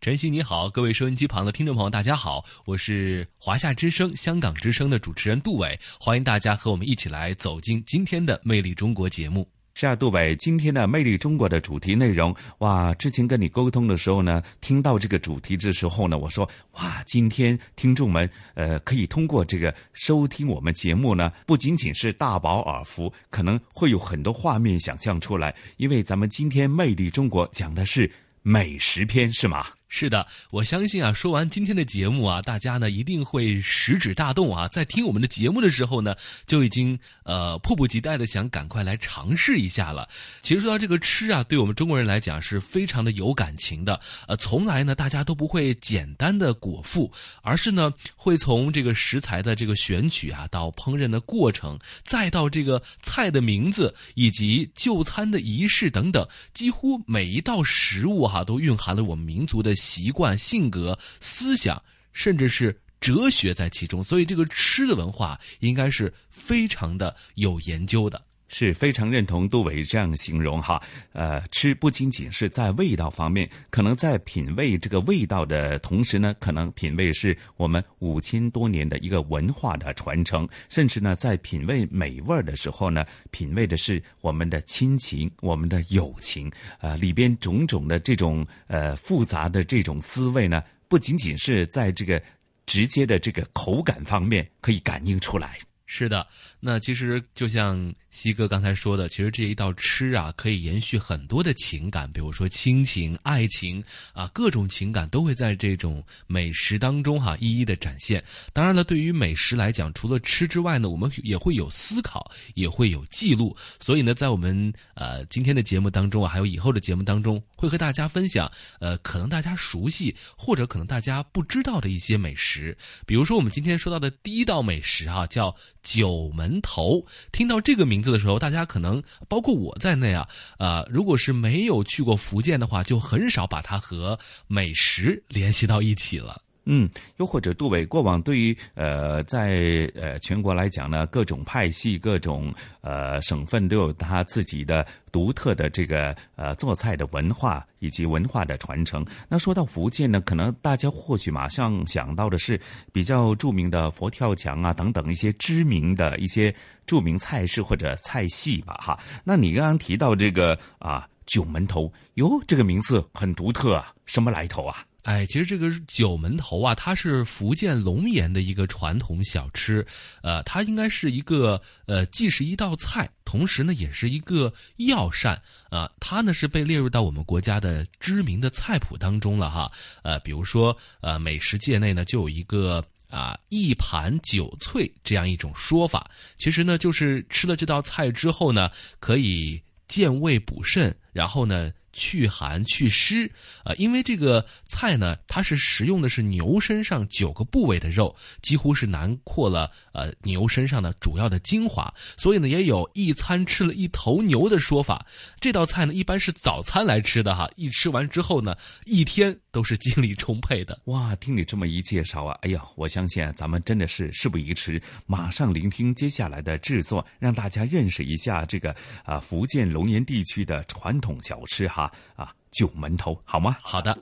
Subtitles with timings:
[0.00, 9.46] 晨曦你好，各位收音机旁的听众朋友，大家好，我是华夏之声、香港之声的主持人杜伟，欢迎大家和我们一起来走进今天的《魅力中国》节目。
[9.74, 28.08] 是啊，杜伟，今天的《魅力中国》的主题内容，哇，之前跟你沟通的时候呢，听到这个主题的时候呢，我说，哇，今天听众们，呃，可以通过这个收听我们节目呢，不仅仅是大饱耳福，可能会有很多画面想象出来，因为咱们今天《魅力中国》讲的是
[28.42, 29.66] 美食篇，是吗？
[29.90, 36.14] 是的，我相信啊，说完今天的节目啊，大家呢一定会食指大动啊，在听我们的节目的时候呢，
[36.46, 40.06] 就已经呃迫不及待的想赶快来尝试一下了。
[40.42, 43.98] 其实说到这个吃啊，对我们中国人来讲是非常的有感情的。
[44.26, 59.77] 呃，从来呢大家都不会简单的果腹，而是呢会从这个食材的这个选取啊，到烹饪的过程，再到这个菜的名字以及就餐的仪式等等，几乎每一道食物哈都蕴含了我们民族的。
[59.78, 68.22] 习惯、性格、思想，甚至是哲学在其中，所以这个吃的文化应该是非常的有研究的。
[68.48, 70.82] 是非常认同杜伟这样形容哈，
[71.12, 92.20] 呃，吃不仅仅是在味道方面，可能在品味这个味道的同时呢，可能品味是我们五千多年的一个文化的传承，甚至呢，在品味美味的时候呢，品味的是我们的亲情、我们的友情，呃，里边种种的这种呃复杂的这种滋味呢，不仅仅是在这个
[92.64, 95.58] 直接的这个口感方面可以感应出来。
[95.90, 96.26] 是的，
[96.60, 97.92] 那其实就像。
[98.10, 108.24] 西哥刚才说的，其实这一道吃啊，可以延续很多的情感，比如说亲情、爱情啊，各种情感都会在这种美食当中哈一一的展现。
[108.54, 113.54] 当然了，对于美食来讲，除了吃之外呢，我们也会有思考，也会有记录。
[113.78, 122.76] 所以呢，在我们呃今天的节目当中啊，还有以后的节目当中，会和大家分享呃可能大家熟悉或者可能大家不知道的一些美食。
[123.06, 127.04] 比如说我们今天说到的第一道美食啊，叫九门头。
[127.32, 127.98] 听到这个名。
[127.98, 130.24] 名字的时候，大家可能包括我在内啊，
[130.56, 134.16] 呃，如果是没有去过福建的话，就很少把它和
[134.46, 136.40] 美食联系到一起了。
[136.70, 136.86] 嗯，
[137.16, 142.52] 又或者杜伟过往对于呃，在呃全国来讲呢，各种派系、各种
[142.82, 149.02] 呃省份都有他自己的独特的这个呃做菜的文化以及文化的传承。
[149.30, 152.60] 那说到福建呢，可能大家或许马上想到的是
[152.92, 156.54] 比较著名的佛跳墙啊等等一些知名的一些
[156.84, 159.00] 著名菜式或者菜系吧，哈。
[159.24, 164.84] 那你刚刚提到这个啊九门头，哟，这个名字很独特啊，什么来头啊？
[165.08, 169.84] 哎，其实这个九门头啊，它是福建龙岩的一个传统小吃，
[170.22, 175.90] 呃，它应该是一个呃，既是一道菜，同时呢，也是一个药膳啊。
[175.98, 179.72] 它呢是被列入到我们国家的知名的菜谱当中了哈。
[180.02, 188.70] 呃，比如说呃，美食界内呢就有一个啊一盘酒脆这样一种说法，其实呢就是吃了这道菜之后呢，
[189.00, 191.72] 可以健胃补肾，然后呢。
[191.98, 193.30] 去寒去湿，
[193.64, 205.04] 啊，因为这个菜呢，它是食用的是牛身上九个部位的肉，几乎是囊括了呃牛身上的主要的精华，所以呢，也有一餐吃了一头牛的说法。
[205.40, 208.56] 这道菜呢，一般是早餐来吃的哈，一吃完之后呢，
[208.86, 210.80] 一天都是精力充沛的。
[210.84, 218.74] 哇，听你这么一介绍啊，哎呀，我相信咱们真的是事不宜迟，马上聆听接下来的制作，让大家认识一下这个
[219.04, 221.87] 啊福建龙岩地区的传统小吃哈。
[222.16, 223.56] 啊，九门头好吗？
[223.62, 223.96] 好的。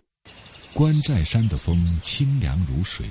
[0.73, 3.07] 关寨山的风清凉如水，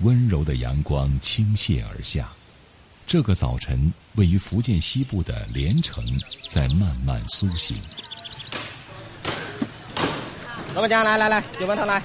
[0.00, 2.28] 温柔的阳光倾泻而下。
[3.06, 6.04] 这个早晨，位于福建西部的连城
[6.48, 7.76] 在慢慢苏醒。
[10.74, 12.02] 老板娘，来来来，九门头来，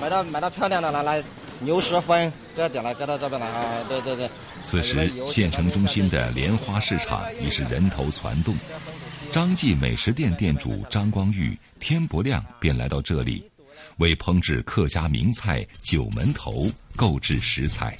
[0.00, 1.24] 买到买到漂亮的来，来
[1.60, 3.84] 牛舌粉，这点来，搁到这边来啊！
[3.88, 4.28] 对对对。
[4.60, 8.56] 此时，县城中心的莲花市场已是人头攒动。
[9.34, 13.42] 张记美食店店主张光玉、天不亮便来到这里，
[13.96, 17.96] 为烹制客家名菜九门头购置食材。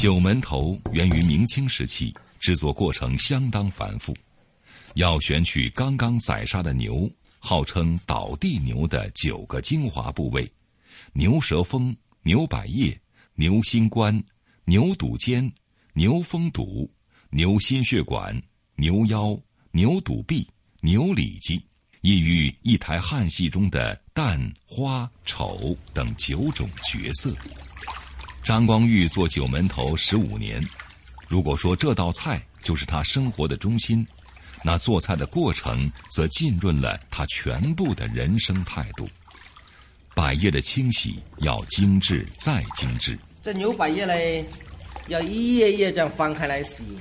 [0.00, 4.16] 九门头源于明清时期，制作过程相当繁复，
[4.94, 7.10] 要选取刚刚宰杀的牛，
[7.40, 10.50] 号称“倒地牛”的九个精华部位：
[11.12, 12.98] 牛舌峰、牛百叶、
[13.34, 14.18] 牛心冠、
[14.64, 15.52] 牛肚尖、
[15.92, 16.90] 牛峰肚、
[17.32, 18.36] 牛心血管、
[18.74, 19.38] 牛腰、
[19.70, 20.44] 牛肚臂、
[20.80, 21.64] 牛里脊，
[22.00, 24.36] 意喻一台汉戏中的旦、
[24.66, 27.32] 花、丑等九种角色。
[28.42, 30.60] 张光玉做九门头十五年，
[31.28, 34.04] 如果说这道菜就是他生活的中心，
[34.64, 39.08] 那做菜的过程则浸润了他全部的人生态度。
[40.16, 43.16] 百叶的清洗要精致再精致。
[43.40, 44.44] 这牛百叶嘞，
[45.06, 46.98] 要一页页这样翻开来洗，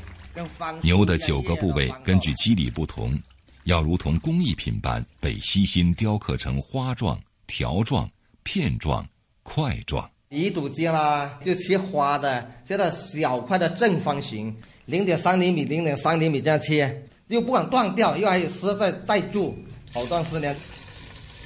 [0.82, 3.20] 牛的九个部位根据肌理不同，
[3.66, 8.10] 要如同工艺品般被悉心雕刻成花状、条状、
[8.44, 9.08] 片状、
[9.44, 10.10] 块状。
[10.30, 14.56] 一肚尖啦，就切花的，切到小块的正方形，
[14.86, 19.58] 零点三厘米、零点三厘米这样切，又不敢断掉，又还有丝在带住，
[19.92, 20.56] 好断丝呢。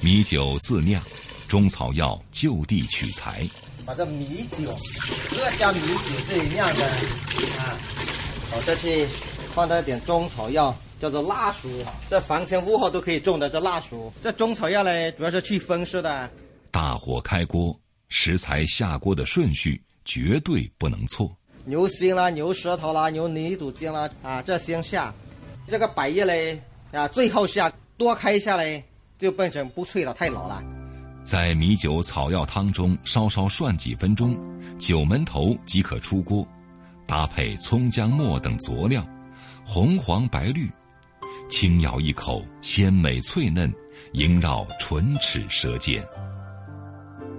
[0.02, 1.02] 米酒自酿，
[1.48, 3.48] 中草药就地取材。
[3.86, 4.70] 把这米酒，
[5.30, 6.84] 客家米酒这里酿的
[7.58, 7.76] 啊，
[8.54, 9.04] 好再去
[9.52, 11.68] 放一点中草药，叫做辣薯，
[12.08, 14.12] 这房前屋后都可以种的这辣薯。
[14.22, 16.30] 这中草药呢，主要是去风湿的。
[16.70, 17.76] 大火开锅。
[18.10, 21.36] 食材下锅的顺序绝对不能错。
[21.64, 25.12] 牛心啦，牛舌头啦，牛泥肚尖啦，啊，这先下。
[25.66, 26.62] 这个百叶嘞，
[26.92, 28.84] 啊，最后下，多开一下嘞，
[29.18, 30.62] 就变成不脆了，太老了。
[31.24, 34.38] 在米酒草药汤中稍稍涮几分钟，
[34.78, 36.46] 九门头即可出锅，
[37.06, 39.06] 搭配葱姜末等佐料，
[39.64, 40.70] 红黄白绿，
[41.48, 43.72] 轻咬一口，鲜美脆嫩，
[44.12, 46.04] 萦绕唇齿舌尖。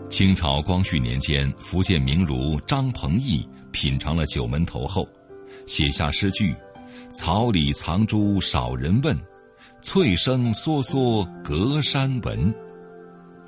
[0.10, 5.08] 清朝光绪年间，福建名儒张鹏毅品尝了九门头后，
[5.66, 6.56] 写下诗句
[7.14, 9.20] ：“草里藏珠少人问，
[9.82, 12.54] 翠声嗦嗦隔山闻。”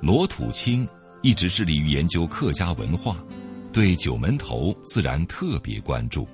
[0.02, 0.86] 罗土清
[1.22, 3.24] 一直致力于研究客家文化，
[3.78, 6.26] 对九门头自然特别关注。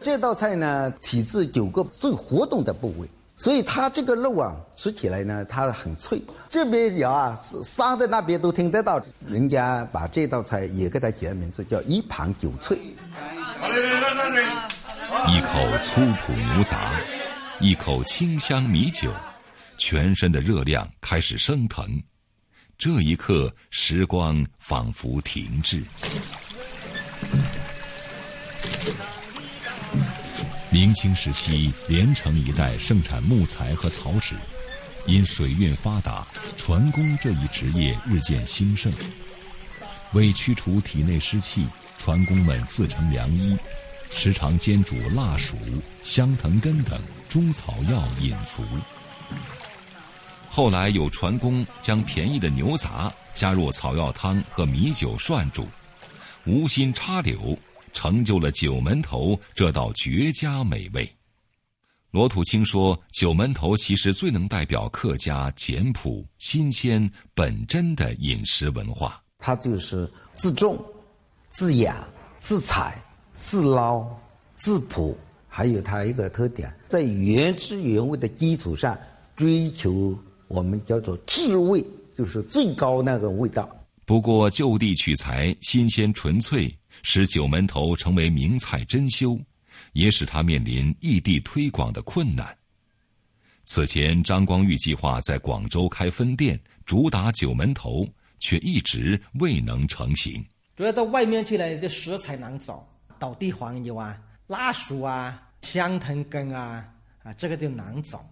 [0.00, 3.08] 这道菜呢，起自九个最活动的部位。
[3.34, 6.22] 所以它这个肉啊，吃起来呢，它很脆。
[6.48, 9.04] 这边咬啊，杀的那边都听得到。
[9.26, 12.78] 人家把这道菜也给它起了名字，叫一盘九脆。
[15.26, 16.92] 一口粗朴牛杂，
[17.58, 19.10] 一口清香米酒，
[19.78, 21.84] 全身的热量开始升腾。
[22.78, 25.82] 这一刻，时光仿佛停滞。
[30.74, 34.34] 明清时期，连城一带盛产木材和草纸，
[35.06, 36.26] 因水运发达，
[36.56, 38.92] 船工这一职业日渐兴盛。
[40.14, 43.56] 为驱除体内湿气，船工们自成良医，
[44.10, 45.56] 时常煎煮辣薯、
[46.02, 48.64] 香藤根等中草药饮服。
[50.50, 55.68] 后来有船工将便宜的牛杂加入草药汤和米酒涮煮，
[56.44, 57.56] 无心插柳。
[57.94, 61.08] 成就了九门头这道绝佳美味。
[62.10, 69.20] 罗土清说：“九门头其实最能代表客家简朴、新鲜、本真的饮食文化。
[69.38, 70.80] 它就是自种、
[71.50, 72.06] 自养、
[72.38, 73.02] 自采、
[73.34, 74.08] 自捞、
[74.56, 78.96] 自朴，还有它一个特点，在原汁原味的基础上
[79.34, 83.68] 追求我们叫做至味，就是最高那个味道。
[84.06, 86.72] 不过就地取材，新鲜纯粹。”
[87.06, 89.38] 使九门头成为名菜珍馐，
[89.92, 92.56] 也使他面临异地推广的困难。
[93.64, 98.08] 此前，张光玉计划在广州开分店，主打九门头，
[98.40, 100.42] 却一直未能成型。
[100.76, 106.88] 主要到外面去了，这食材难找，倒地黄油啊、辣薯啊、香藤根啊，
[107.22, 108.26] 啊，这个就难找。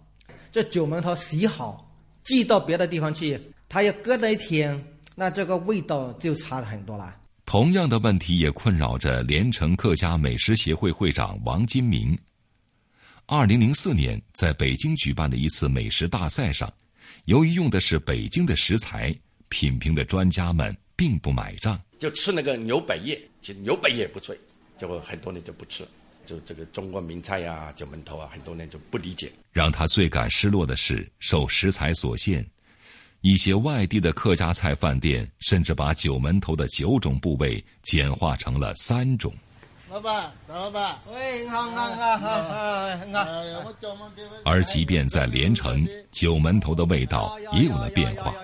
[0.51, 3.39] 这九门头洗好，寄到别的地方去，
[3.69, 7.19] 它要搁那一天，那这个味道就差很多了。
[7.53, 12.17] 同样的问题也困扰着连城客家美食协会会长王金明。
[13.27, 16.67] 二零零四年，在北京举办的一次美食大赛上，
[17.25, 19.15] 由于用的是北京的食材，
[19.49, 21.79] 品评的专家们并不买账。
[21.99, 24.35] 就吃那个牛百叶，其实牛百叶不脆，
[24.75, 25.87] 结果很多人就不吃。
[26.25, 29.31] 就这个中国名菜呀，九门头啊，很多人就不理解。
[29.51, 32.43] 让他最感失落的是，受食材所限，
[33.23, 39.33] 一些外地的客家菜饭店甚至把九门头的九种部位简化成了三种。
[39.89, 43.23] 老板，大老板，喂，好好好好好。
[44.43, 48.35] 而即便在连城，九门头的味道也有了变化。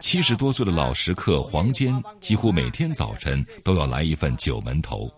[0.00, 5.10] 七十多岁的老食客黄坚，几乎每天早晨都要来一份九门头，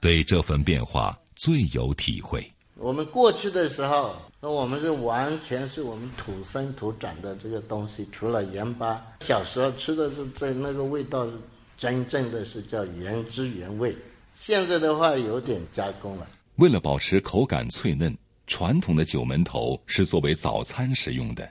[0.00, 2.44] 对这份变化最有体会。
[2.78, 11.26] 我们过去的时候，那我们是完全是我们土生土长的这个东西，除了盐巴，小时候吃的是在那个味道，
[11.78, 13.96] 真正的是叫原汁原味。
[14.34, 16.26] 现在的话有点加工了。
[16.56, 18.14] 为了保持口感脆嫩，
[18.46, 21.50] 传统的九门头是作为早餐食用的。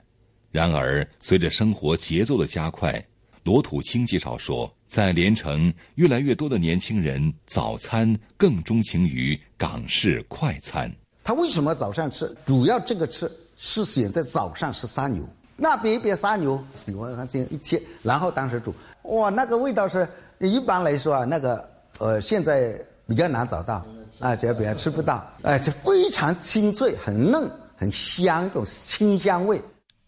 [0.51, 3.03] 然而，随着生活节奏的加快，
[3.44, 10.89] 罗土清介绍说，在连城，越来越多的年轻人早餐更钟情于港式快餐。
[11.25, 12.32] 他为什么早上吃？
[12.46, 15.27] 主要这个吃是选在早上吃杀牛，
[15.58, 21.67] 那边一边杀牛，喜欢这样一切，然后当时煮，哇，那个味道是一般来说啊，那个
[21.98, 23.84] 呃，现在比较难找到
[24.20, 29.60] 啊，这边吃不到，哎，就非常清脆、很嫩、很香，这种清香味。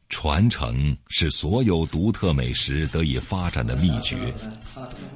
[0.10, 4.34] 传承是所有独特美食得以发展的秘诀。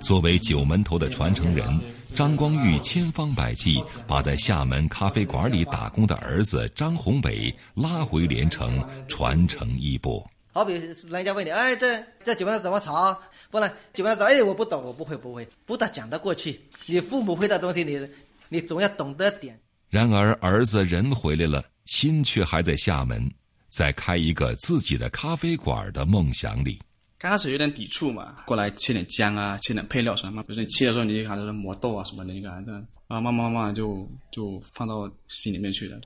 [0.01, 1.79] 作为九门头的传承人，
[2.15, 10.25] 张光玉千方百计把在厦门咖啡馆里打工的儿子张宏伟拉回连城传承衣钵。
[10.53, 10.74] 好比
[11.10, 13.18] 人家问你，哎，这这九门头怎么炒？
[13.50, 16.62] 不然九门头，哎，我不懂，我不会，不会，不大讲得过去。
[16.86, 18.08] 你父母会的东西，你
[18.50, 19.60] 你总要懂得点。
[19.89, 23.30] 然而，儿子人回来了，心却还在厦门。
[23.70, 26.77] 在开一个自己的咖啡馆的梦想里，
[27.21, 32.71] 刚开始有点抵触嘛，过来切点姜啊，切点配料什么，比如说你切的时候，你看就是磨豆啊什么的，你看这，
[33.07, 35.99] 啊，慢慢慢慢就就放到心里面去了。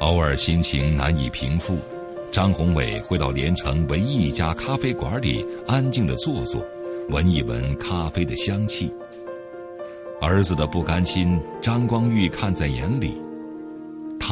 [0.00, 1.78] 偶尔心情难以平复，
[2.30, 6.62] 张宏伟会到连城唯一一家咖啡馆里安静的坐坐，
[7.08, 8.92] 闻一闻咖啡的香气。
[10.20, 13.18] 儿子的不甘心，张光玉看在眼里。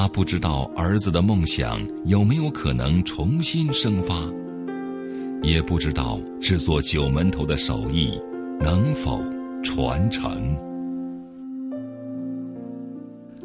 [0.00, 4.14] 他不知道儿子的梦想有没有可能重新生发，
[5.42, 8.18] 也不知道制作九门头的手艺
[8.62, 9.22] 能否
[9.62, 10.56] 传承。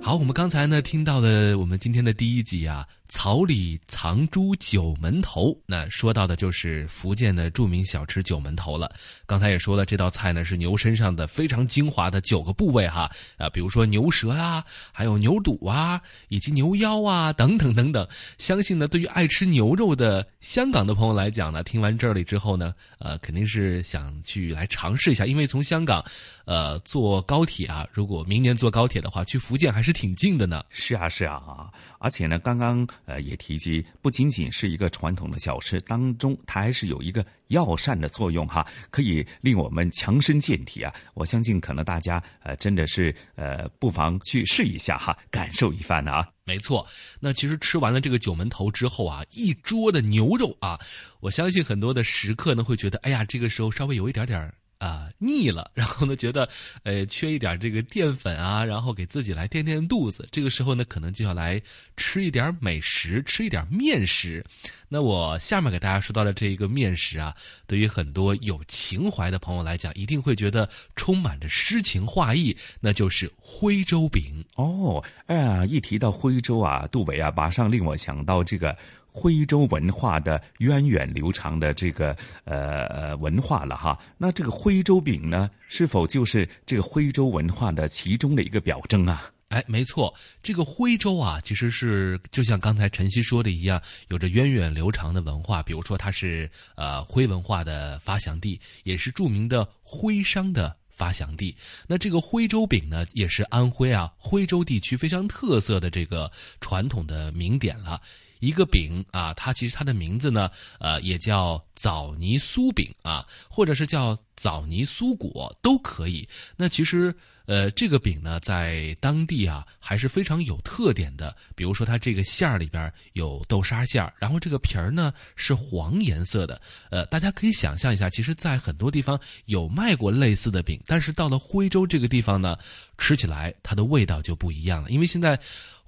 [0.01, 8.93] 好，我们刚才呢听到了我们今天的第一集啊，草里藏珠九门头，那说到的就是福建的著名小吃九门头了。
[9.25, 18.05] 刚才也说了，这道菜呢是牛身上的非常精华的九个部位哈，啊，比如说牛舌啊，还有牛肚啊，以及牛腰啊，等等等等。
[18.38, 26.03] 相信呢，对于爱吃牛肉的香港的朋友来讲呢，听完这里之后呢，呃，肯定是想去来尝试一下，因为从香港，
[26.43, 29.95] 呃，坐高铁啊，如果明年坐高铁的话，去福建还是。
[29.95, 31.72] 挺近的呢，是啊是啊啊！
[32.00, 40.93] 而且呢，刚刚呃也提及，不仅仅是一个传统的小吃当中，它还是有一个药膳的作用哈，可以令我们强身健体啊！
[41.13, 46.27] 我相信可能大家呃真的是呃不妨去试一下哈，感受一番啊！
[46.43, 46.85] 没错，
[47.19, 50.79] 那其实吃完了这个九门头之后啊，一桌的牛肉啊，
[51.19, 56.48] 我相信很多的食客呢会觉得，哎呀，这个时候稍微有一点点啊，腻了，然后呢，觉得，
[56.84, 60.27] 呃，缺一点这个淀粉啊，然后给自己来垫垫肚子。
[60.32, 61.62] 这个时候呢，可能就要来
[61.96, 64.44] 吃一点美食，吃一点面食。
[64.88, 75.03] 那我下面给大家说到的这一个面食啊，对于很多有情怀的朋友来讲，一定会觉得充满着诗情画意，那就是徽州饼哦。
[75.27, 78.77] 哎呀，一提到徽州啊，杜伟啊，马上令我想到这个。
[79.17, 89.31] 徽州文化的源远流长的这个呃文化了哈，那这个徽州饼呢，是否就是这个徽州文化的其中的一个表征啊？
[89.48, 95.63] 哎，没错，这个徽州啊，其实是就像刚才晨曦说的一样，有着源远流长的文化。
[95.63, 101.55] 比如说，它是呃徽文化的发祥地，也是著名的徽商的发祥地。
[101.88, 106.29] 那这个徽州饼呢，也是安徽啊徽州地区非常特色的这个
[106.60, 108.01] 传统的名点了。
[108.39, 110.49] 一个饼啊，它其实它的名字呢，
[110.79, 116.27] 呃，也叫枣泥酥饼啊，或者是叫枣泥酥果都可以。
[116.55, 117.15] 那其实，
[117.45, 121.35] 呃，这个饼呢，在当地啊还是非常有特点的。
[121.55, 126.61] 比如说，它这个馅儿里边有豆沙馅儿，然后这个皮儿呢是黄颜色的。
[126.89, 132.57] 呃，大家可以想象一下，其实，在很多地方有卖过类似的饼，但是到了徽州这个地方呢，
[132.97, 135.39] 吃起来它的味道就不一样了，因为现在。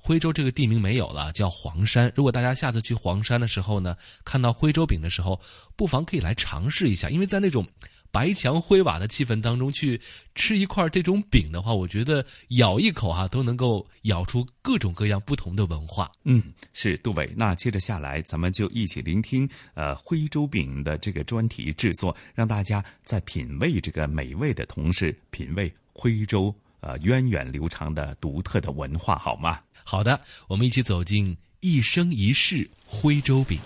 [0.07, 2.09] 徽州这个地名没有了，叫黄山。
[2.15, 5.37] 如果大家下次去黄山的时候呢，看到徽州饼的时候，
[5.75, 7.67] 不妨可以来尝试一下，因为在那种
[8.09, 9.99] 白墙灰瓦的气氛当中去
[10.33, 16.09] 吃一块这种饼的话，我觉得咬一口哈都能够咬出各种各样不同的文化。
[16.23, 17.29] 嗯，是杜伟。
[17.35, 29.59] 那接着下来，咱们就一起聆听呃徽州饼的这个专题制作，让大家在品味这个美味的同时，品味徽州呃源远流长的独特的文化，好吗？
[29.89, 33.57] 好的，我们一起走进一生一世徽州饼。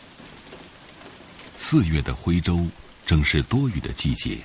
[1.58, 2.68] 四月的徽州
[3.08, 4.38] 正是多雨的季节，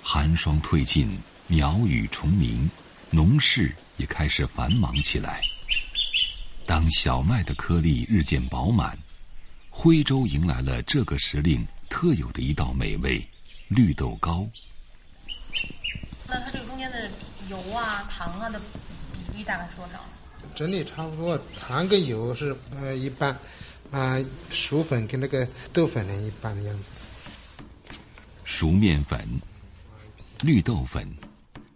[0.00, 1.18] 寒霜退尽，
[1.48, 2.70] 鸟语虫鸣，
[3.10, 5.42] 农事也开始繁忙起来。
[6.64, 8.96] 当小麦的颗粒日渐饱满，
[9.68, 13.28] 徽州迎来了这个时令特有的一道美味——
[13.66, 14.48] 绿豆糕。
[16.28, 17.10] 那它这个中间的
[17.50, 18.60] 油啊、糖啊的
[19.12, 19.98] 比例大概是多少？
[20.54, 23.36] 整体差不多，糖跟油是呃一半，
[23.90, 24.16] 啊
[24.50, 26.90] 薯粉跟那个豆粉呢一半的样子。
[28.44, 29.28] 熟面粉、
[30.42, 31.12] 绿豆粉、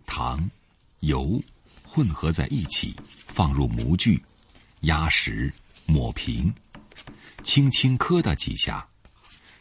[0.07, 0.49] 糖、
[1.01, 1.43] 油
[1.83, 2.95] 混合在一起，
[3.27, 4.23] 放入模具，
[4.83, 5.53] 压实，
[5.87, 6.55] 抹平，
[7.43, 8.87] 轻轻磕打几下，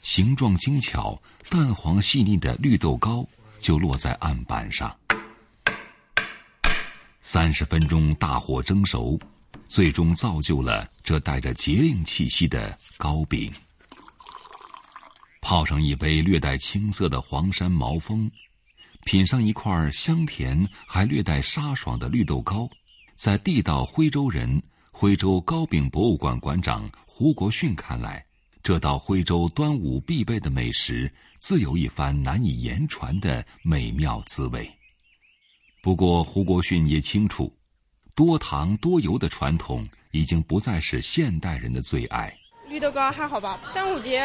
[0.01, 1.19] 形状精巧、
[1.49, 3.27] 蛋黄细腻的绿豆糕
[3.59, 4.95] 就落在案板上。
[7.29, 9.19] 三十分钟大火蒸熟，
[9.67, 13.51] 最终造就了这带着节令气息的糕饼。
[15.41, 18.31] 泡上一杯略带青涩的黄山毛峰，
[19.03, 22.65] 品上一块香甜还略带沙爽的绿豆糕，
[23.17, 28.25] 在地道徽州人、徽州糕饼博物馆馆长胡国训看来，
[28.63, 34.76] 这道徽州端午必备的美食，自有一番难以言传的美妙滋味。
[35.81, 37.51] 不过，胡国训也清楚，
[38.15, 42.35] 多糖多油的传统已经不再是现代人的最爱。
[42.67, 43.57] 绿豆糕还好吧？
[43.73, 44.19] 端午节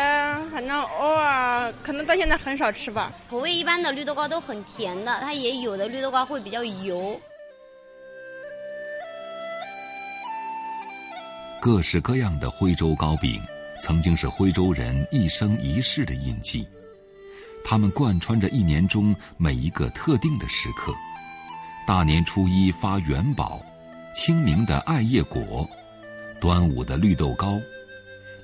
[0.51, 3.13] 反正偶尔，可能到现在很少吃吧。
[3.31, 7.21] 口味一般的绿豆糕都很甜的，它也有的绿豆糕会比较油。
[11.61, 13.41] 各式各样的徽州糕饼，
[13.81, 16.67] 曾经是徽州人一生一世的印记，
[17.65, 20.93] 它们贯穿着一年中每一个特定的时刻。
[21.85, 23.61] 大年初一发元宝，
[24.15, 25.69] 清明的艾叶果，
[26.41, 27.59] 端午的绿豆糕，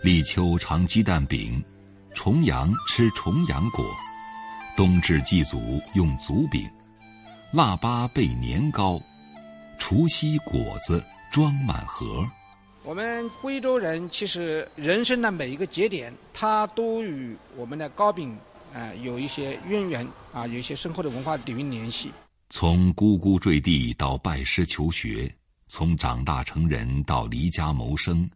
[0.02, 1.62] 立秋尝鸡蛋饼，
[2.14, 3.84] 重阳吃重阳果，
[4.76, 5.56] 冬至祭祖
[5.94, 6.68] 用祖饼，
[7.52, 9.00] 腊八备年糕，
[9.78, 12.28] 除夕果子装满盒。
[12.82, 18.36] 我们徽州人其实人生的每一个节点，它都与我们的糕饼
[18.74, 22.12] 啊有一些渊源啊，有一些深厚的文化底蕴联系。
[22.50, 25.30] 从呱呱坠地到拜师求学，
[25.66, 28.28] 从长大成人到离家谋生，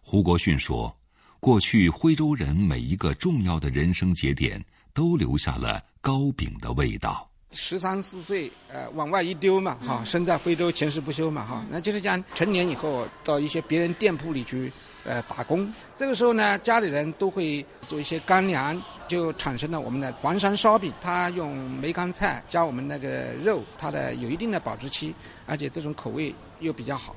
[0.00, 0.96] 胡国训说，
[1.40, 7.28] 过去徽州人每一个重要的人生节点都留下了糕饼的味道。
[7.50, 14.72] 十三四岁，呃，往外一丢嘛，哈，身在徽州，前世不休嘛，哈，那就是讲成年以后到一些别人店铺里去，
[15.04, 15.72] 呃，打工。
[15.98, 20.92] 这个时候呢，家里人都会做一些干粮，就产生了我们的黄山烧饼。
[21.00, 25.14] 它用梅干菜加我们那个肉，它的有一定的保质期，
[25.46, 27.16] 而且这种口味又比较好。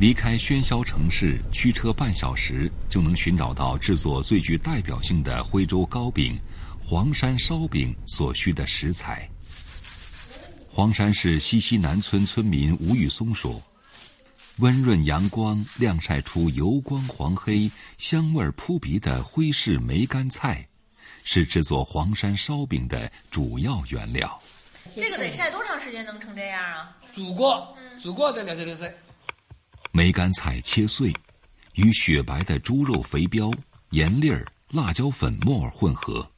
[0.00, 6.38] 离开喧嚣城市，驱车半小时就能寻找到制作最具代表性的徽州糕饼。
[6.86, 9.26] 黄山烧饼所需的食材。
[10.68, 13.62] 黄山市西溪南村村民吴玉松说
[14.58, 20.64] ：“温润阳光晾晒出油光黄黑、香味扑鼻的徽式梅干菜，
[21.24, 24.40] 是制作黄山烧饼的主要原料。
[24.94, 26.96] 这个得晒多长时间能成这样啊？
[27.12, 28.94] 煮过，煮过再拿这个晒。
[29.90, 31.12] 梅干菜切碎，
[31.72, 33.52] 与雪白的猪肉肥膘、
[33.90, 36.30] 盐粒儿、辣椒粉末混合。”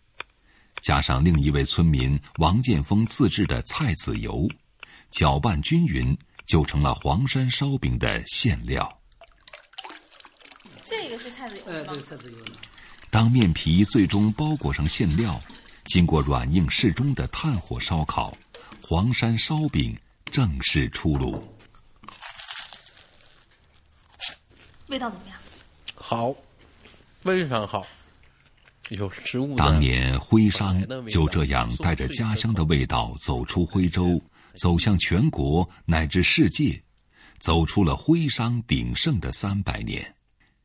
[0.83, 4.49] 加上另一位村民王建峰自制的菜籽油，
[5.11, 6.17] 搅拌均匀，
[6.47, 8.91] 就成了黄山烧饼的馅料。
[10.85, 11.93] 这个是菜籽油吗？
[11.93, 12.39] 对，菜籽油。
[13.11, 15.41] 当面皮最终包裹上馅料，
[15.87, 18.33] 经过软硬适中的炭火烧烤，
[18.83, 19.99] 黄山烧饼
[20.31, 21.43] 正式出炉。
[24.89, 25.37] 味道怎么样？
[25.95, 26.33] 好，
[27.23, 27.85] 非常好。
[28.91, 29.57] 有食物。
[29.57, 34.23] 当年徽商就这样带着家乡的味道走出徽州，
[34.57, 36.81] 走向全国乃至世界，
[37.39, 40.15] 走出了徽商鼎盛的三百年。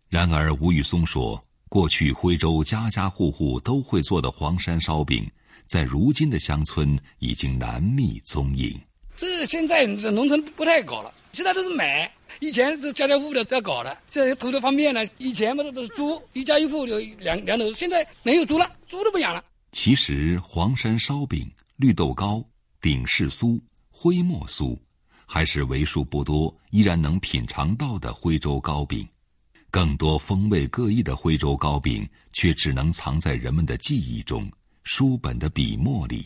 [0.09, 5.29] 然而，吴玉松说，过去徽州家家户户都会做的黄山烧饼，
[5.67, 8.77] 在如今的乡村已经难觅踪影。
[9.15, 15.05] 这现在这农村不太搞了，现在都是买，以前这家家户户都要搞的，现在头头方便了。
[15.17, 19.43] 以前嘛都是猪，一家一户就两两头，现在没有猪了，猪都不养了。
[19.71, 22.43] 其实黄山烧饼、绿豆糕、
[22.81, 23.59] 顶式酥、
[24.03, 24.75] 徽墨酥，
[25.27, 29.07] 还是为数不多依然能品尝到的徽州糕饼。
[29.69, 36.25] 更多风味各异的徽州糕饼，却只能藏在人们的记忆中、书本的笔墨里。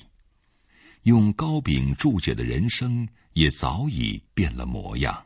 [1.03, 5.21] 用糕饼注解的人生，也早已变了模样。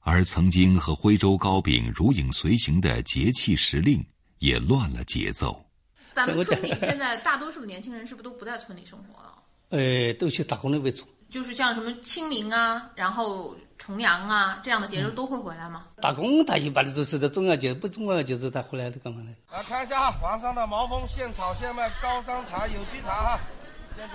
[0.00, 4.04] 而曾经和徽州糕饼如影随形的节气时令，
[4.40, 5.64] 也乱了节奏。
[6.12, 9.42] 咱们村里现在大多数的年轻人是不是都不在村里生活了？
[9.70, 11.06] 呃，都去打工的为主。
[11.30, 15.86] 就是像什么清明啊，然后重阳啊这样的节日都会回来吗？
[16.00, 19.34] 打工他一般的都是在重要节日，不重要节日他回来的干嘛呢？
[19.52, 23.40] 来看一下啊，黄山的毛峰现炒现卖高山茶有机茶哈。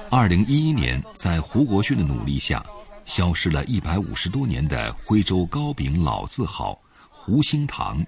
[0.10, 2.66] 二零一一年，在胡国勋的努力下，
[3.06, 8.04] 消失了一百五十多年的徽州糕饼老字号胡兴堂，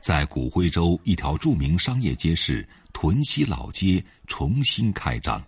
[0.00, 5.42] 在古徽州一条著名商业街市屯溪老街重新开张。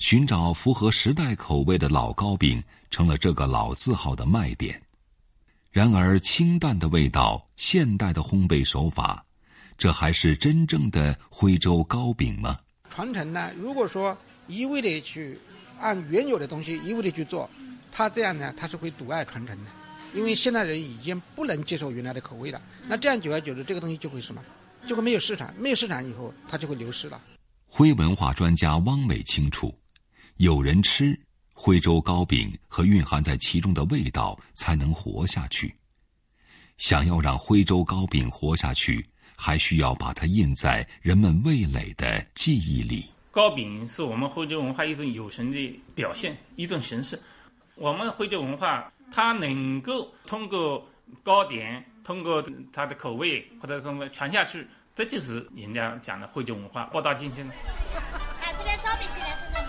[0.00, 2.60] 寻找符合时代口味的老糕饼，
[2.90, 4.80] 成了这个老字号的卖点。
[5.70, 9.22] 然而，清淡的味道，现代的烘焙手法，
[9.76, 12.58] 这还是真正的徽州糕饼吗？
[12.88, 13.52] 传承呢？
[13.58, 15.38] 如果说一味的去
[15.78, 17.48] 按原有的东西一味的去做，
[17.92, 19.70] 它这样呢，它是会阻碍传承的。
[20.14, 22.60] 因为现代人已经不能接受原来的口味了。
[22.88, 24.42] 那这样久而久之，这个东西就会什么？
[24.86, 25.54] 就会没有市场。
[25.58, 27.20] 没有市场以后，它就会流失了。
[27.66, 29.72] 徽文化专家汪美清楚，
[30.40, 31.14] 有人吃
[31.52, 35.76] 徽州糕饼和蕴含在其中的味道，才能活下去。
[36.78, 43.04] 想要让徽州糕饼活下去，还需要把它印在人们味蕾的记忆里。
[43.30, 47.20] 糕饼是我们徽州文化一种有形的表现，一种形式。
[47.74, 50.88] 我们徽州文化，它能够通过
[51.22, 57.46] 糕点，通过它的口味或者什么传下去，这就是人家讲的徽州文化博大精深。
[58.40, 59.59] 哎，这边烧饼进来。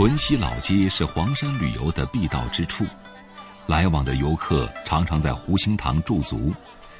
[0.00, 2.86] 屯溪老街是黄山旅游的必到之处，
[3.66, 6.54] 来往的游客常常在湖心堂驻足，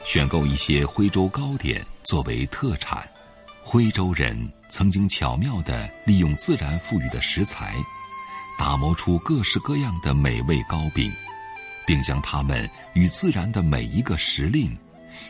[0.04, 3.08] 选购一些徽州糕点作为特产。
[3.62, 4.36] 徽州人
[4.68, 7.74] 曾经巧妙地利用自然赋予的食材，
[8.58, 11.10] 打磨出各式各样的美味糕饼，
[11.86, 14.76] 并将它们与自然的每一个时令，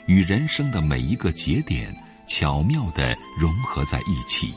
[0.06, 1.94] 与人生的每一个节点
[2.26, 4.52] 巧妙地融合在一起。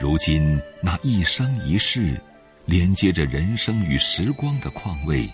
[0.00, 2.20] 如今，那一生一世，
[2.66, 5.28] 连接着人生与时光的况味，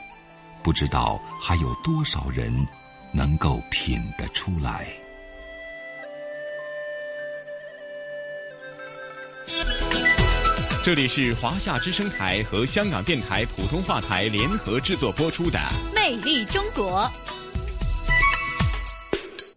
[0.62, 2.50] 不知道还有多少人
[3.12, 4.86] 能够品得出来。
[10.82, 15.58] 这里是华夏之声台和香港电台普通话台联合制作播出的
[15.94, 17.02] 《魅力中国》。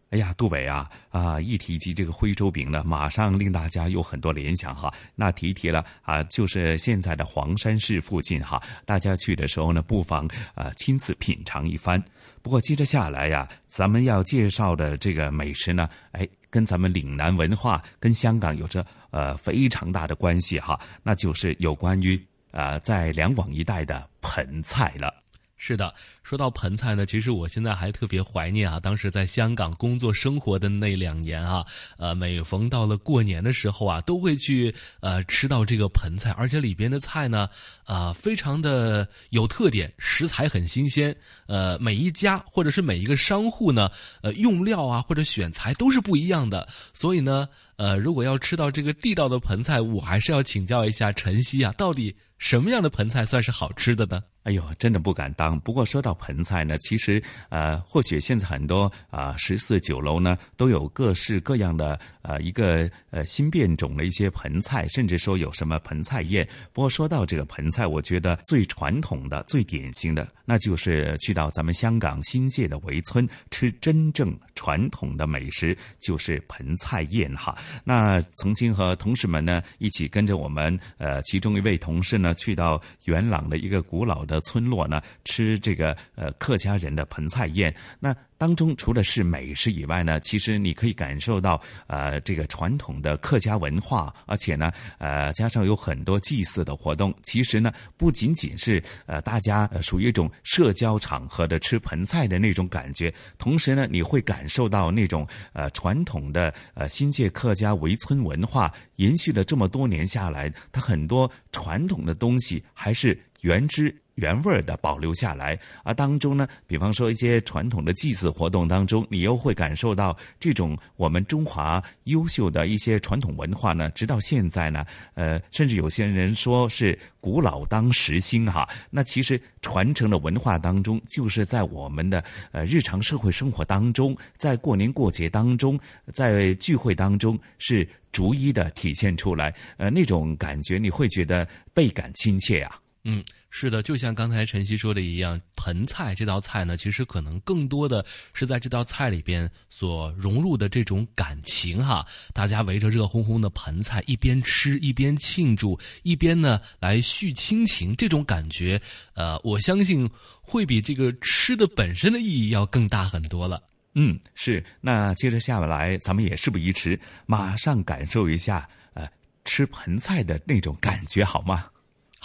[0.09, 1.39] 哎呀，杜伟啊啊！
[1.39, 4.93] 一提及这个徽州饼呢，马上令大家有很多联想哈。
[5.15, 12.01] 那提提了啊，就是现在的黄山市附近哈，大家去的时候呢，不妨啊亲自品尝一番。
[12.41, 22.17] 不过接着下来呀，咱们要介绍的这个美食呢，哎，跟咱们岭南文化、跟香港有着呃非常大的关系哈，那就是有关于
[22.51, 25.13] 啊在两广一带的盆菜了。
[25.59, 25.91] 是的，
[26.21, 31.65] 说到盆菜呢，其实我现在还特别怀念啊，当时在香港工作生活的那两年啊，
[31.97, 37.49] 呃，每逢到了过年的时候啊，都会去呃吃到这个盆菜，而且里边的菜呢，
[37.85, 41.15] 啊，非常的有特点，食材很新鲜，
[41.47, 43.89] 呃，每一家或者是每一个商户呢，
[44.21, 54.21] 呃，用料啊或者选材都是不一样的，所以呢，呃，如果要吃到这个地道的盆菜，我还是要请教一下晨曦啊，到底什么样的盆菜算是好吃的呢？
[54.47, 55.59] 哎呦，真的不敢当。
[55.59, 66.47] 不过说到盆菜呢，其实呃，或许现在很多啊十四酒楼呢都有各式各样的呃一个呃新变种的一些盆菜，甚至说有什么盆菜宴。
[66.71, 77.57] 不过说到这个盆菜，我觉得最传统的、最典型的，那就是去到咱们香港新界的围村吃真正传统的美食，就是盆菜宴哈。
[77.83, 84.36] 那曾经和同事们呢一起跟着我们呃其中一位同事呢去到元朗的一个古老的。
[84.41, 113.95] 村落呢，吃这个呃客家人的盆菜宴，那当中除了是美食以外呢，其实你可以感受到呃这个传统的客家文化，而且呢呃加上有很多祭祀的活动，其实呢不仅仅是呃大家属于一种社交场合的吃盆菜的那种感觉，同时呢你会感受到那种呃传统的呃新界客家围村文化延续了这么多年下来，它很多传统的东西还是原汁。
[114.17, 128.67] 原味的保留下来，而当中呢，比方说一些传统的祭祀活动当中，你又会感受到这种我们中华优秀的一些传统文化呢，直到现在呢，呃，甚至有些人说是古老当时新哈。
[128.89, 135.79] 那其实传承的文化当中，就是在我们的呃日常社会生活当中，在过年过节当中，
[136.11, 142.79] 在聚会当中是逐一的体现出来，呃，那种感觉你会觉得倍感亲切呀。
[143.03, 143.23] 嗯，
[143.59, 152.05] 是的，就像刚才晨曦说的一样，盆菜这道菜呢，其实可能更多的是在这道菜里边所融入的这种感情哈。
[152.35, 158.79] 大家围着热烘烘的盆菜，一边吃一边庆祝，一边呢来叙亲情，这种感觉，
[159.15, 160.07] 呃，我相信
[160.39, 163.59] 会比这个吃的本身的意义要更大很多了。
[163.95, 164.63] 嗯，是。
[164.81, 169.09] 那接着下来，咱们也事不宜迟，马上感受一下呃
[169.45, 171.65] 吃盆菜的那种感觉，好吗？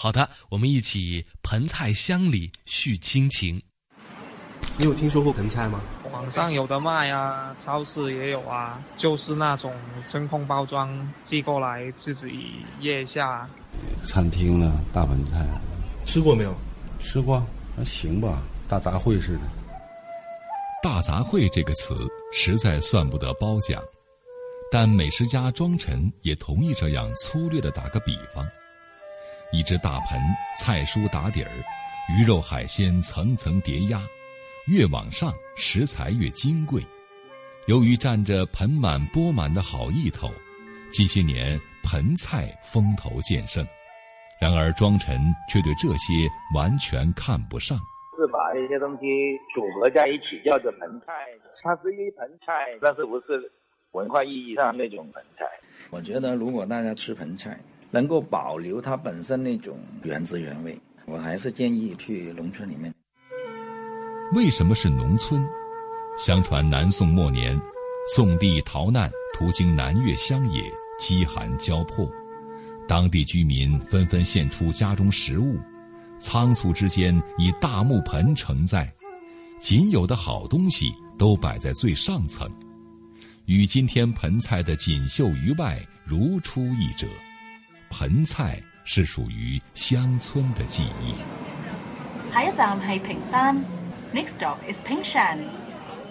[0.03, 3.63] 好的，我们一起盆菜乡里叙亲情。
[4.77, 5.81] 你有听说过盆菜吗？
[6.11, 9.73] 网上有的卖啊，超市也有啊，就是那种
[10.09, 13.49] 真空包装寄过来自己腌一下。
[14.05, 15.47] 餐厅呢，大盆菜，
[16.05, 16.53] 吃过没有？
[16.99, 17.41] 吃过，
[17.77, 19.41] 还行吧，大杂烩似的。
[20.83, 21.95] 大杂烩这个词
[22.33, 23.81] 实在算不得褒奖，
[24.69, 28.45] 但美食家庄臣也同意这样粗略的打个比方。
[29.53, 30.19] 一只大盆，
[30.57, 31.51] 菜蔬打底儿，
[32.09, 34.01] 鱼肉海鲜层层叠压，
[34.67, 36.83] 越往上食材越金贵。
[37.67, 40.31] 由于占着盆满钵满的好意头，
[40.91, 43.63] 近些年盆菜风头渐盛。
[44.41, 47.77] 然而庄臣却对这些完全看不上，
[48.17, 51.13] 是把一些东西组合在一起叫做盆菜，
[51.63, 53.53] 它是一盆菜，但是不是
[53.91, 55.45] 文化意义上那种盆菜。
[55.91, 57.61] 我觉得如果大家吃盆菜。
[57.93, 62.93] 能够保留它本身那种原汁原味，我还是建议去农村里面。
[64.33, 65.47] 为什么是农村？
[66.17, 67.61] 相传南宋末年，
[68.17, 70.63] 宋帝逃难途经南越乡野，
[70.99, 72.11] 饥寒交迫，
[72.89, 75.59] 当地居民纷纷献出家中食物，
[76.19, 78.91] 仓促之间以大木盆承载，
[79.59, 82.51] 仅有的好东西都摆在最上层，
[83.45, 87.07] 与今天盆菜的锦绣于外如出一辙。
[87.93, 91.13] 盆菜是属于乡村的记忆。
[92.33, 93.55] 下一站系平山
[94.15, 95.41] ，Next stop is Pingshan。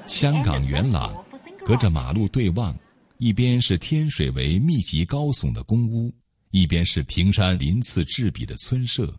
[0.06, 1.26] 香港元朗，
[1.66, 2.78] 隔着马路对望，
[3.18, 6.14] 一边是天水围密集高耸的公屋，
[6.52, 9.12] 一边是平山鳞次栉比的村舍。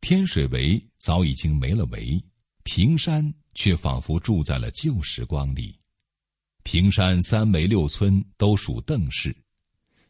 [0.00, 2.18] 天水围早已经没了围，
[2.62, 5.76] 平山却仿佛住在了旧时光里。
[6.62, 9.36] 平山三围六村都属邓氏。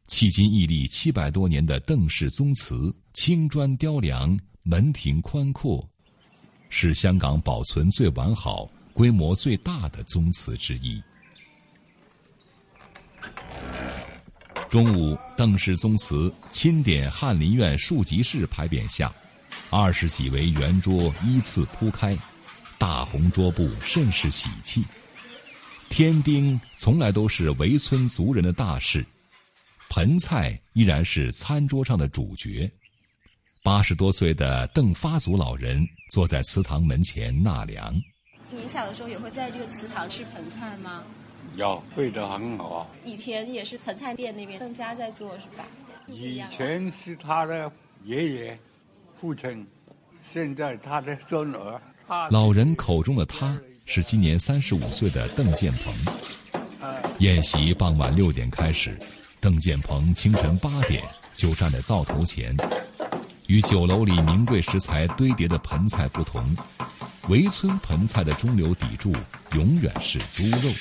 [0.09, 5.87] 迄今屹立七百多年的邓氏宗祠，青砖雕梁，门庭宽阔，
[6.71, 11.01] 是香港保存最完好、规模最大的宗祠之一。
[14.71, 19.15] 中午，邓氏宗祠钦点翰林院庶吉士牌匾下，
[19.69, 22.17] 二十几围圆桌依次铺开，
[22.79, 24.83] 大红桌布甚是喜气。
[25.91, 29.05] 添丁从来都是围村族人的大事。
[29.91, 32.71] 盆菜依然是餐桌上的主角。
[33.63, 37.95] 八十多岁的邓发祖老人坐在祠堂门前纳凉。
[38.51, 41.03] 您小的时候也会在这个祠堂吃盆菜吗？
[41.57, 42.87] 有，味道很好啊。
[43.05, 45.65] 以前也是盆菜店那边邓家在做是吧？
[46.07, 47.71] 以前是他的
[48.05, 48.59] 爷爷、
[49.21, 49.67] 父亲，
[50.25, 51.81] 现在他的孙儿。
[52.31, 55.95] 老人口中的他是今年三十五岁的邓建鹏。
[57.19, 58.99] 宴席傍晚六点开始。
[59.41, 61.03] 邓建鹏清晨八点
[61.37, 62.57] 就站在灶头前，
[63.47, 66.57] 与酒楼里名贵食材堆叠的盆菜不同，
[67.29, 69.15] 围村盆菜的中流砥柱
[69.53, 70.73] 永远是猪肉。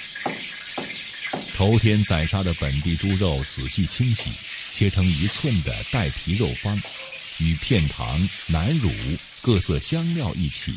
[1.56, 4.32] 头天宰杀的本地猪肉仔细清洗，
[4.72, 6.82] 切成一寸的带皮肉方，
[7.38, 8.92] 与片糖、南乳、
[9.42, 10.74] 各色香料一起，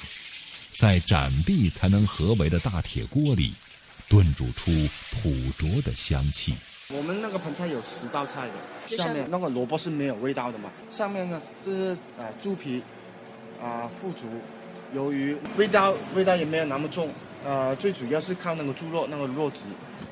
[0.76, 3.54] 在斩壁才能合围的大铁锅里，
[4.08, 4.70] 炖煮出
[5.10, 6.54] 朴拙的香气。
[6.92, 10.70] 我们那个盆菜有十道菜的，下面那个萝卜是没有味道的嘛？
[10.90, 12.82] 上面呢，这是呃猪皮，
[13.62, 14.26] 啊腐竹，
[14.98, 17.12] 鱿鱼，味道味道也没有那么重，
[17.44, 19.58] 呃，最主要是靠那个猪肉那个肉质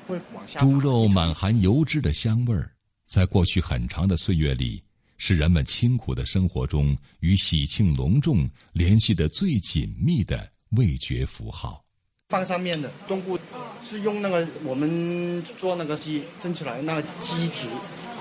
[0.07, 0.61] 会往下。
[0.61, 2.71] 猪肉满含油脂的香味儿，
[3.07, 4.81] 在过去很长的岁月里，
[5.17, 11.85] 是人们清苦的生活中与喜庆隆重联系的最紧密的味觉符号。
[12.29, 13.37] 放上面的冬菇
[13.83, 17.67] 是用那个我们做那个鸡蒸起来那个鸡汁，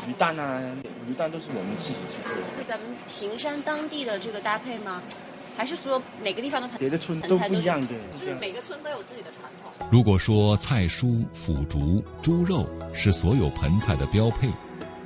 [0.07, 0.61] 鱼蛋啊，
[1.09, 2.35] 鱼蛋都是我们自己去做。
[2.57, 5.01] 是咱们平山当地的这个搭配吗？
[5.57, 9.71] 还是说每个地方的别的村都不一样的，就是每个村都有自己的传统。
[9.91, 14.47] 如果说菜蔬、腐竹、猪肉是所有盆菜的标配，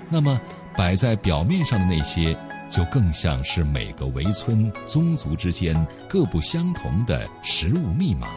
[0.10, 0.38] 那么
[0.76, 2.38] 摆在表面上的那些，
[2.70, 8.28] 就更像是每个围村宗族之间各不相同的食物密码。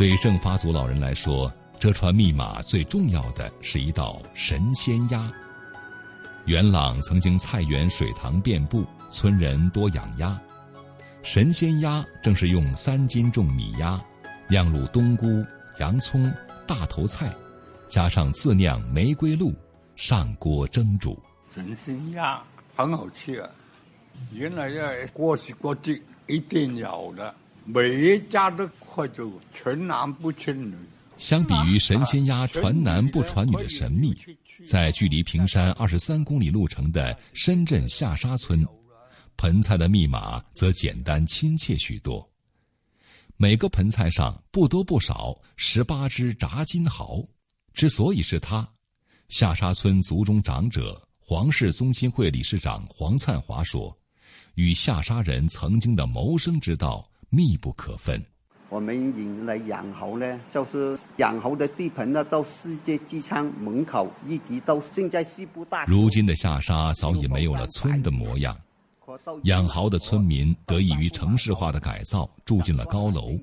[0.00, 5.30] 对正发族老人来说，这串密码最重要的是一道神仙鸭。
[6.46, 10.40] 元朗曾经菜园水塘遍布，村人多养鸭。
[11.22, 14.02] 神仙鸭正是用三斤重米鸭，
[14.48, 15.44] 酿入冬菇、
[15.80, 16.32] 洋葱、
[16.66, 17.30] 大头菜，
[17.86, 19.54] 加上自酿玫瑰露，
[19.96, 21.22] 上锅蒸煮。
[21.54, 22.42] 神仙鸭
[22.74, 23.50] 很好吃啊！
[24.32, 24.82] 原来要
[25.12, 27.34] 过时过节一定有的，
[27.72, 30.74] 每一家都快就传男不传女。
[31.16, 34.12] 相比于神仙鸭传男不传女的神秘，
[34.66, 38.66] 在距离平山二十三公里路程的深圳下沙村。
[39.36, 42.28] 盆菜的密码则简单亲切许多。
[43.36, 47.24] 每个盆菜上不多不少十八只炸金蚝。
[47.72, 48.68] 之所以是它，
[49.28, 53.96] 下沙村族中长者黄氏宗亲会理事长黄灿华说
[54.56, 58.22] ：“与下沙人曾经的谋生之道密不可分。”
[58.68, 65.84] 我们引来养猴呢，就是养猴的地盘呢，到世界机场门口，一直到现在西部大。
[65.86, 68.56] 如今的下沙早已没有了村的模样。
[69.42, 73.36] 养蚝的村民得益于城市化的改造，住进了高楼，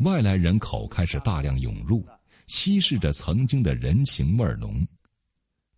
[0.00, 2.04] 外来人口开始大量涌入，
[2.48, 4.86] 稀释着曾经的人情味浓。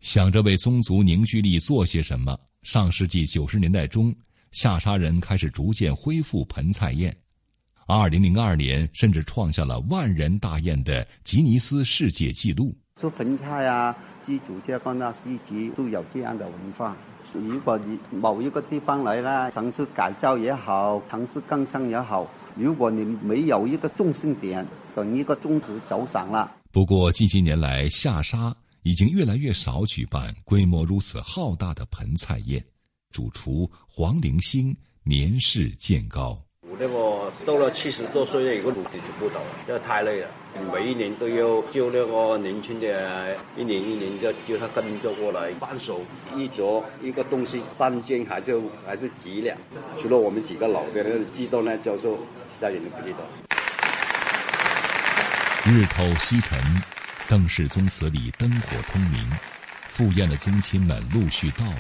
[0.01, 4.13] 想着为宗族凝聚力做些什么，上世纪九十年代中，
[4.51, 7.17] 下沙人开始逐渐恢复盆菜宴。
[7.87, 12.75] 二零零二年，甚至创下了万人大宴的吉尼斯世界纪录。
[12.97, 16.97] 做盆菜啊，祭祖这个呢，一直都有这样的文化。
[17.33, 26.55] 如果你某一个地方来了，城市改造也好，城市更新也好，如果你没有一个重心点，等一个宗旨走散了。
[26.71, 32.63] 不过近些年来，下沙已经越来越少举办规模如此浩大的盆菜宴。
[33.11, 36.41] 主厨黄灵星年事渐高。
[36.79, 40.29] 那个到了七十多岁了，一个努力就不到，这太累了。
[40.73, 46.03] 每一年都要叫那个年轻的，一年一年要叫他跟着过来扳手，
[46.37, 49.57] 一着一个东西半斤还是还是几两。
[49.99, 53.19] 除了我们几个老的那知道呢，教授其他人都不知道。
[55.65, 56.59] 日头西沉，
[57.29, 59.31] 邓氏宗祠里灯火通明，
[59.89, 61.79] 赴宴的宗亲们陆续到了。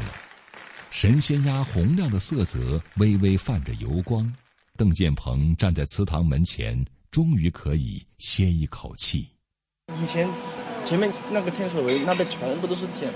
[0.91, 4.33] 神仙鸭红亮的色泽微微泛着油光。
[4.79, 9.29] 邓建鹏站在祠堂门前，终于可以歇一口气。
[10.03, 10.27] 以前
[10.83, 13.13] 前面那个天水围那边全部都是田，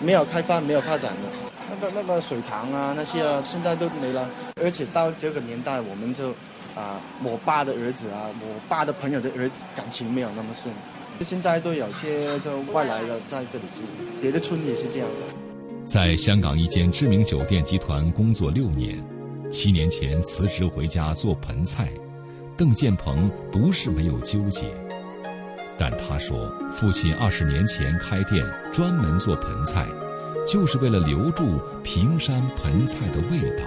[0.00, 1.28] 没有开发，没有发展的。
[1.70, 4.28] 那个那个水塘啊，那些啊，现在都没了。
[4.56, 6.30] 而且到这个年代，我们就
[6.74, 10.72] 啊，我爸的儿子啊，我爸的朋友的儿子，感情没有那么深。
[11.20, 13.82] 现在都有些就外来的在这里住，
[14.20, 15.34] 别的村也是这样的。
[15.86, 19.15] 在香港一间知名酒店集团工作六年。
[19.56, 21.88] 七年前辞职回家做盆菜，
[22.58, 24.66] 邓建鹏不是没有纠结，
[25.78, 29.86] 但他说，父亲二十年前开店专门做盆菜，
[30.46, 33.64] 就是为了留住平山盆菜的味道。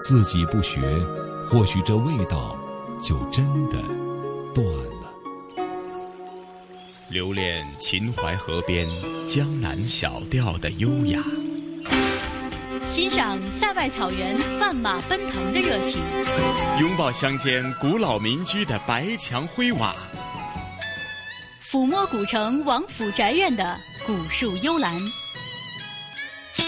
[0.00, 0.80] 自己不学，
[1.48, 2.58] 或许这味道
[3.00, 3.78] 就真的
[4.52, 5.62] 断了。
[7.08, 8.88] 留恋秦淮河边
[9.28, 11.22] 江南小调的优雅。
[12.86, 16.00] 欣赏塞外草原万马奔腾的热情，
[16.80, 19.92] 拥抱乡间古老民居的白墙灰瓦，
[21.68, 25.00] 抚摸古城王府宅院的古树幽兰，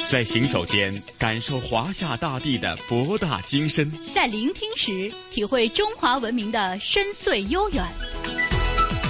[0.08, 7.84] 在行走间感受华夏大地的博大精深，在聆听时体会中华文明的深邃悠远。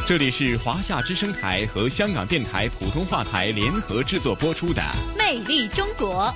[0.07, 4.83] 这里是华夏之声台和香港电台普通话台联合制作播出的
[5.19, 6.33] 《魅力中国》。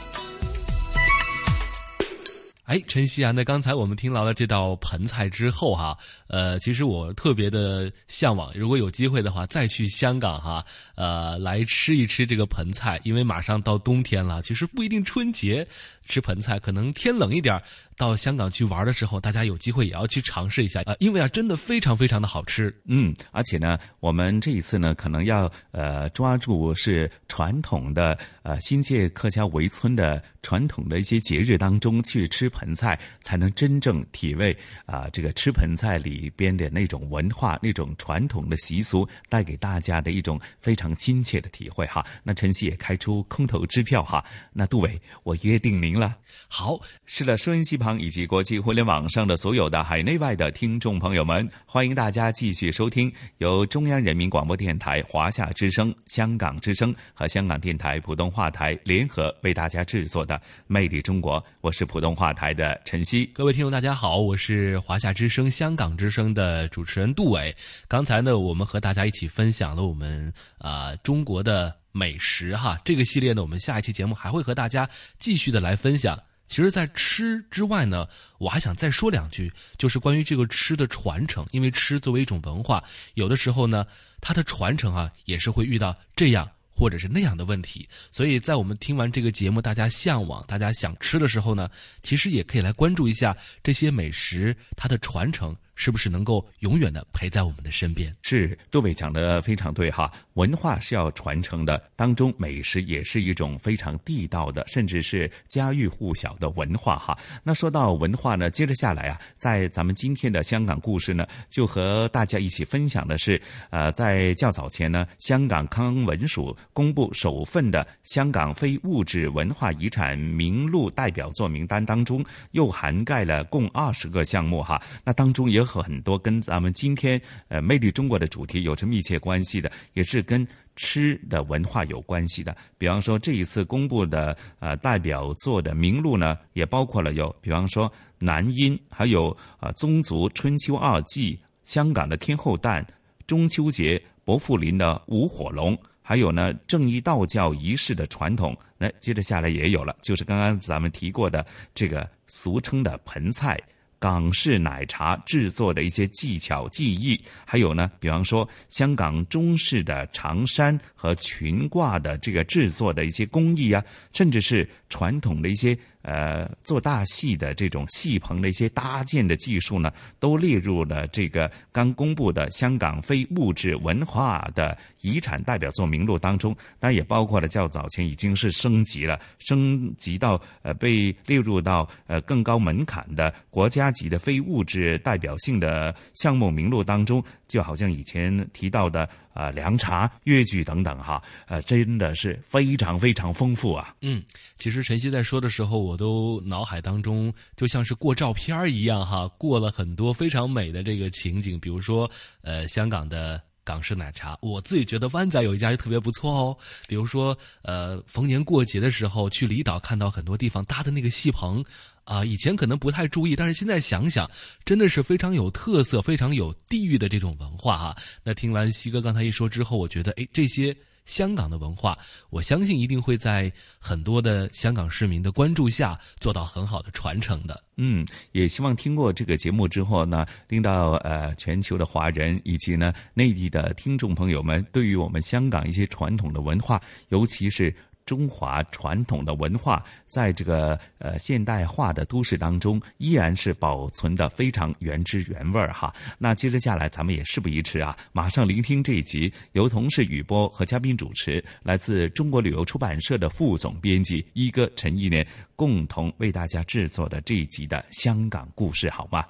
[2.73, 5.95] 哎，陈曦啊，那刚才我们听到了这道盆菜之后哈，
[6.29, 15.69] 呃，其实我特别的向往，如果有机会的话，再去香港哈，呃，来吃一吃这个盆菜，因为马上到冬天了，其实不一定春节
[16.09, 17.63] 吃盆菜，可能天冷一点。
[17.97, 22.75] 到香港去玩的时候，大家有机会也要去尝试一下啊，因为啊，真的非常非常的好吃。
[22.87, 32.73] 嗯，而且呢，我们这一次呢，可能要呃抓住是传统的呃新界客家围村的传统的一些节日当中去吃盆。
[32.75, 42.03] 菜，才能真正体味啊这个吃盆菜里边的那种文化、那种传统的习俗，带给大家的一种非常亲切的体会哈。
[42.23, 44.25] 那晨曦也开出空头支票哈。
[44.55, 46.17] 那杜伟，我约定您了。
[46.49, 61.41] 好，是了，收音机旁以及国际互联网上的所有的海内外的听众朋友们，欢迎大家继续收听由中央人民广播电台华夏之声、香港之声和香港电台普通话台联合为大家制作的《魅力中国》。
[61.61, 63.25] 我是普通话台的晨曦。
[63.33, 67.55] 各位听众，大家好，我是华夏之声、香港之声的主持人杜伟。
[67.89, 72.81] 刚才呢，我们和大家一起分享了我们啊中国的美食哈。
[72.85, 74.89] 这个系列呢，我们下一期节目还会和大家
[75.19, 76.21] 继续的来分享。
[76.49, 81.47] 其实，在吃之外呢，我还想再说两句，就是关于这个吃的传承。
[81.51, 82.83] 因为吃作为一种文化，
[83.15, 83.87] 有的时候呢，
[84.21, 87.89] 它的传承啊，也是会遇到这样或者是那样的问题。
[88.11, 91.71] 所以在我们听完这个节目，大家向往、大家想吃的时候呢，
[92.03, 95.57] 其实也可以来关注一下这些美食它的传承。
[95.75, 98.15] 是不是能够永远的陪在我们的身边？
[98.23, 100.13] 是，杜伟讲的非常对哈。
[100.35, 107.19] 文化是要传承的，当中美食也是一种非常地道的，甚至是家喻户晓的文化哈。
[107.43, 124.83] 那说到文化呢，接着下来啊，在咱们今天的香港故事呢，就和大家一起分享的是，呃，在较早前呢，香港康文署公布首份的香港非物质文化遗产名录代表作名单当中，又涵盖了共二十个项目哈。
[125.05, 130.47] 那当中也和很多跟咱们今天呃魅力中国的主题有着密切关系的，也是跟
[130.77, 132.57] 吃的文化有关系的。
[132.79, 142.87] 比方说这一次公布的呃代表作的名录呢，也包括了有，比方说南音，还有啊宗族春秋二季，香港的天后诞，
[143.27, 148.57] 中秋节伯父林的舞火龙，还有呢正义道教仪式的传统。
[148.79, 151.45] 那接着下来也有了，就是刚刚咱们提过的
[151.75, 153.61] 这个俗称的盆菜。
[154.03, 165.79] 港式奶茶制作的一些技巧技艺，还有呢，比方说香港中式的长衫和裙褂的这个制作的一些工艺啊，甚至是传统的一些。
[166.03, 176.53] 呃，做大戏的这种戏棚的一些搭建的技术呢，都列入了这个刚公布的香港非物质文化的遗产代表作名录当中。
[176.81, 187.23] 当然，也包括了较早前已经是升级了，升级到呃被列入到呃更高门槛的国家级的非物质代表性的项目名录当中。
[187.47, 193.95] 就好像以前提到的啊，凉茶、粤剧等等哈，呃，真的是非常非常丰富啊。
[194.01, 194.23] 嗯，
[194.59, 202.11] 其实晨曦在说的时候，我都脑海当中就像是过照片一样哈，过了很多非常美的这个情景，比如说
[202.43, 206.57] 呃，香港的港式奶茶，我自己觉得湾仔有一家就特别不错哦。
[206.87, 211.65] 比如说呃，逢年过节的时候去离岛，看到很多地方搭的那个戏棚。
[212.05, 214.29] 啊，以前可能不太注意，但是现在想想，
[214.65, 217.97] 真的是非常有特色、非常有地域的这种文化啊。
[218.25, 221.97] 那听完西哥刚才一说之后，我觉得，哎，这些香港的文化，
[222.31, 227.63] 我相信一定会在很多的香港市民的关注下做到很好的传承的。
[227.77, 236.81] 嗯，也希望听过这个节目之后呢，令到呃全球的华人以及呢内地的听众朋友们，对于我们香港一些传统的文化，
[237.11, 237.75] 尤其是。
[238.05, 245.95] 中华传统的文化，在这个呃现代化的都市当中，依然是保存的非常原汁原味儿哈。
[246.19, 255.27] 那接着下来，咱们也事不宜迟啊，马上聆听这一集由同事雨波和嘉宾主持，来自中国旅游出版社的副总编辑一哥陈一年
[255.57, 259.25] 共同为大家制作的这一集的香港故事，好吗？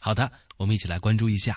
[0.00, 1.56] 好的，我们一起来关注一下。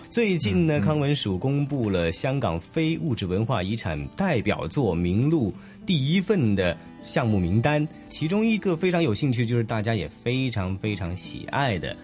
[0.11, 5.53] 最近呢，康文署公布了香港非物质文化遗产代表作名录
[5.85, 11.95] 第一份的项目名单，其中一个非常有兴趣，就是大家也非常非常喜爱的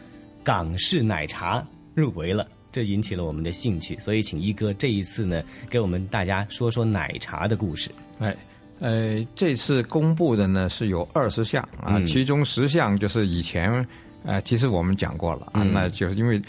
[0.41, 1.61] 港式奶茶
[1.93, 7.91] 入围了，这引起了我们的兴趣，所以请一哥这一次呢，给我们大家说说奶茶的故事。
[8.19, 8.33] 哎，
[8.79, 13.85] 呃，这次公布的呢是有二十项啊，其中十项就是以前
[14.23, 16.41] 呃，其实我们讲过了啊，那就是因为。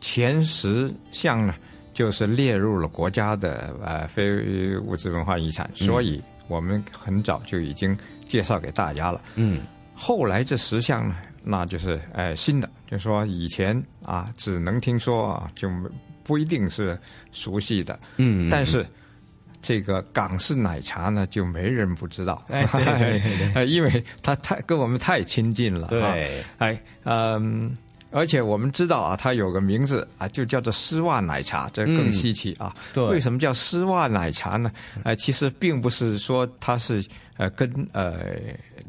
[0.00, 1.54] 前十项呢，
[1.92, 7.96] 就是列入了国家的呃非物质文化遗产，所以我们很早就已经
[8.28, 9.20] 介绍给大家了。
[9.34, 9.60] 嗯，
[9.94, 15.68] 后来这十项呢，那就是呃新的，就是说以前啊只能听说啊，就
[16.22, 16.98] 不一定是
[17.32, 17.98] 熟悉的。
[18.16, 18.86] 嗯，但是
[19.60, 22.44] 这个港式奶茶呢，就没人不知道。
[22.48, 22.64] 哎
[22.98, 23.20] 对
[23.52, 25.88] 对 因为它太跟我们太亲近了。
[25.88, 26.14] 对啊
[26.58, 27.76] 哎，嗯。
[28.10, 32.74] 而且我们知道啊，它有个名字啊，就叫做丝袜奶茶，这更嗯稀奇啊。
[32.94, 34.70] 对为什么叫丝袜奶茶呢？
[35.04, 37.04] 呃，其实并不是说它是
[37.36, 38.20] 呃跟呃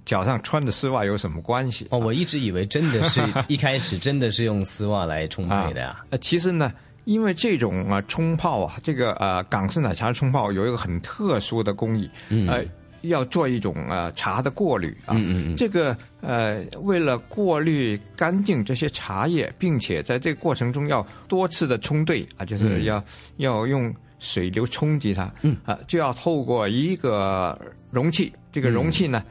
[0.06, 1.88] 脚上穿的丝袜有什么关系。
[1.92, 6.00] 哦，我一直以为真的是一开始真的是用丝袜来冲泡的呀。
[6.10, 6.72] 呃， 其实呢，
[7.04, 12.64] 因为这种啊冲泡啊，这个呃港式奶茶冲泡有一个很特殊的工艺，嗯呃，
[13.02, 15.16] 要做一种呃茶的过滤啊。
[15.16, 15.56] 嗯嗯嗯。
[15.56, 22.84] 这个呃，为了过滤干净这些茶叶，并且在这个过程中要多次的冲兑啊，就是嗯。
[22.86, 23.04] 要、
[23.38, 25.58] 要用水流冲击它，嗯。
[25.66, 27.60] 啊，就要透过一个
[27.92, 29.24] 容器，这个容器呢。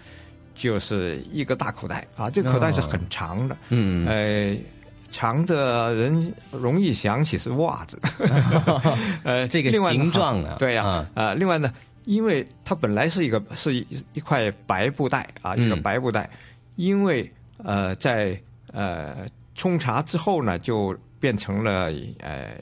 [0.61, 4.57] 就是一个大口袋啊，这个口袋是很长的，嗯呃，
[5.13, 7.97] 长的人容易想起是袜子，
[9.23, 11.11] 呃，这个形状啊对呀、啊。
[11.15, 11.73] 呃，另外呢，
[12.09, 16.29] 因为它本来是一个是一一块白布袋啊，一个嗯白布袋，
[16.77, 18.41] 因为呃在
[18.73, 22.55] 呃冲茶之后呢，就变成了呃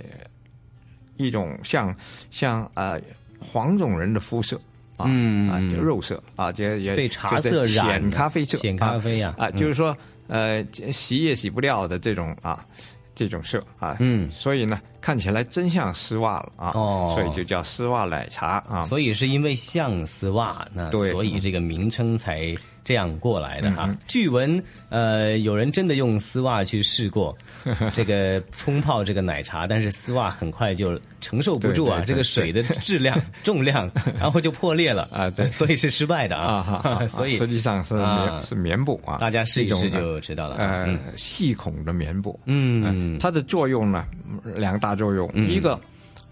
[1.16, 1.94] 一种像
[2.28, 3.00] 像呃
[3.38, 4.60] 黄种人的肤色。
[4.96, 5.48] 啊，啊，嗯。
[5.52, 9.56] 嗯就肉色啊，这也被茶色染浅咖啡色，浅咖啡呀啊，嗯。
[9.56, 12.66] 就是说，呃，洗也洗不掉的这种啊，
[13.14, 14.28] 这种色啊，嗯。
[14.32, 18.84] 所以呢，看起来真像丝袜了啊，哦所以就叫丝袜奶茶啊。
[18.86, 22.52] 所以是因为像丝袜，那对所以这个名称才
[22.86, 23.92] 这样过来的哈。
[24.06, 27.36] 据闻，呃，有人真的用丝袜去试过
[27.92, 36.46] 这个冲泡这个奶茶，但是丝袜很快就承受不住啊，对对对这个水的质量、重量，然后就破裂了 啊，对，所以是失败的啊。
[36.58, 38.40] 啊哈啊 所以实际上是啊。
[38.44, 40.54] 是棉布啊，大家试一试就知道了。
[40.58, 42.84] 呃嗯，细孔的棉布，嗯。
[42.84, 44.06] 呃它的作用呢
[44.54, 45.50] 两大作用，嗯。
[45.50, 45.80] 一个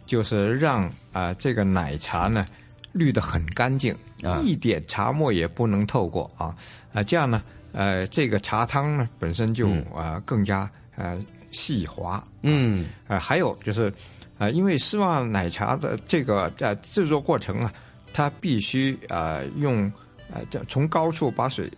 [0.07, 2.47] 就是让啊这个奶茶呢
[2.93, 3.93] 滤得很干净，
[4.25, 6.57] 啊一点茶沫也不能透过啊
[6.93, 11.17] 啊这样呢呃这个茶汤呢本身就嗯啊更加呃
[11.51, 13.93] 细滑，嗯呃，还有就是，
[14.39, 17.73] 呃，因为丝袜奶茶的这个呃制作过程啊，
[18.13, 19.85] 它必须呃用
[20.33, 21.71] 呃这从高处把水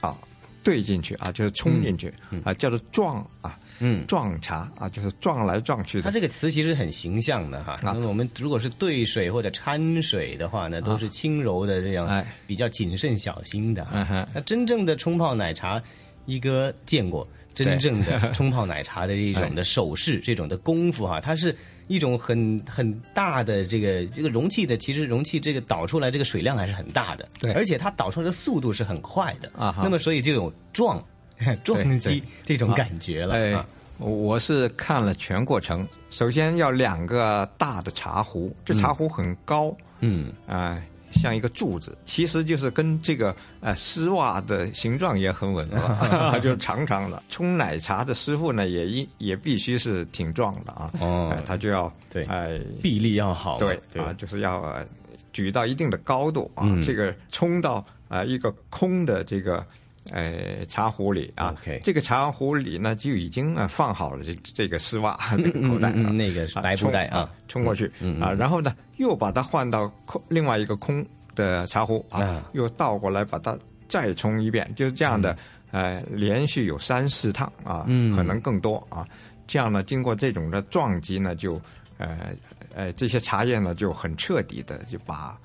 [0.00, 0.16] 啊
[0.62, 6.04] 兑进去啊，就是冲进去啊、叫做撞啊，嗯，撞茶啊，就是撞来撞去的。
[6.04, 7.78] 它这个词其实很形象的哈。
[7.82, 12.24] 那么我们如果是兑水或者掺水的话呢，都是轻柔的这样，哎。
[12.46, 14.28] 比较谨慎小心的哈。
[14.34, 15.82] 那真正的冲泡奶茶，
[16.26, 21.56] 一哥见过真正的冲泡奶茶的这种的手势、这种的功夫哈，它是
[21.88, 27.52] 一种很很大的这个这个容器的，其实容器这个倒出来这个水量还是很大的，对。
[27.52, 29.50] 而且它倒出来的速度是很快的。
[29.56, 29.80] 啊哈。
[29.82, 31.04] 那么所以就有撞
[31.64, 33.34] 撞击这种啊感觉了。
[33.34, 33.66] 哎啊，
[33.98, 35.86] 我是看了全过程。
[36.10, 40.80] 首先要两个大的茶壶，这茶壶很高，嗯啊、
[41.12, 47.22] 像一个柱子，其实就是跟这个呃丝袜的形状也很吻合， 就是长长的。
[47.28, 54.84] 冲奶茶的师傅呢，也一也必须是挺壮的啊，哦呃他就要对哎、臂力要好，对对啊，就是要、呃
[55.32, 59.66] 举到一定的高度啊，嗯这个冲到啊、一个空的这个
[60.10, 67.90] 呃茶壶里啊这个茶壶里呢就已经呃放好了这这个丝袜 这个口袋、嗯嗯嗯那个是白布袋啊冲过去、
[68.20, 72.50] 啊，然后呢又把它换到空另外一个空的茶壶啊，啊。
[72.52, 75.36] 又倒过来把它再冲一遍，就是这样的、
[75.70, 78.14] 呃连续有三四趟啊，嗯。
[78.14, 79.06] 可能更多啊，
[79.46, 81.60] 这样呢经过这种的撞击呢就
[81.98, 82.30] 呃
[82.74, 85.36] 呃这些茶叶呢就很彻底的就把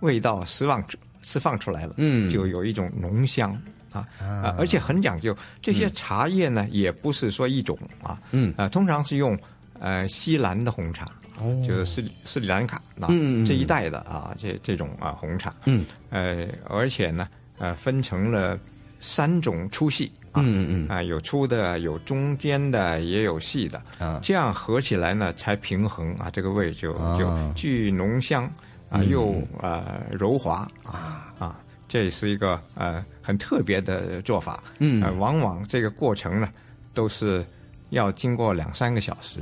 [0.00, 2.30] 味道释放出释放出来了，嗯。
[2.30, 3.60] 就有一种浓香
[3.92, 5.36] 啊啊，而且很讲究。
[5.62, 8.52] 这些茶叶呢，也不是说一种啊，嗯。
[8.56, 9.38] 啊，通常是用
[9.78, 11.06] 呃西兰的红茶，
[11.40, 11.64] 哦。
[11.66, 13.08] 就是斯里斯里兰卡啊、
[13.46, 17.28] 这一带的啊，这这种啊红茶，嗯，呃，而且呢，
[17.58, 18.58] 呃，分成了
[19.00, 20.10] 三种粗细。
[20.30, 28.44] 啊，嗯嗯啊，有粗的，有中间的，也有细的，啊，这样合起来呢，才平衡啊，这个味就就啊既浓香
[28.90, 31.32] 啊，嗯又呃柔滑啊。
[31.38, 31.58] 啊，
[31.88, 34.62] 这是一个呃很特别的做法。
[34.78, 36.50] 嗯呃，往往这个过程呢，
[36.94, 37.44] 都是
[37.90, 39.38] 要经过两三个小时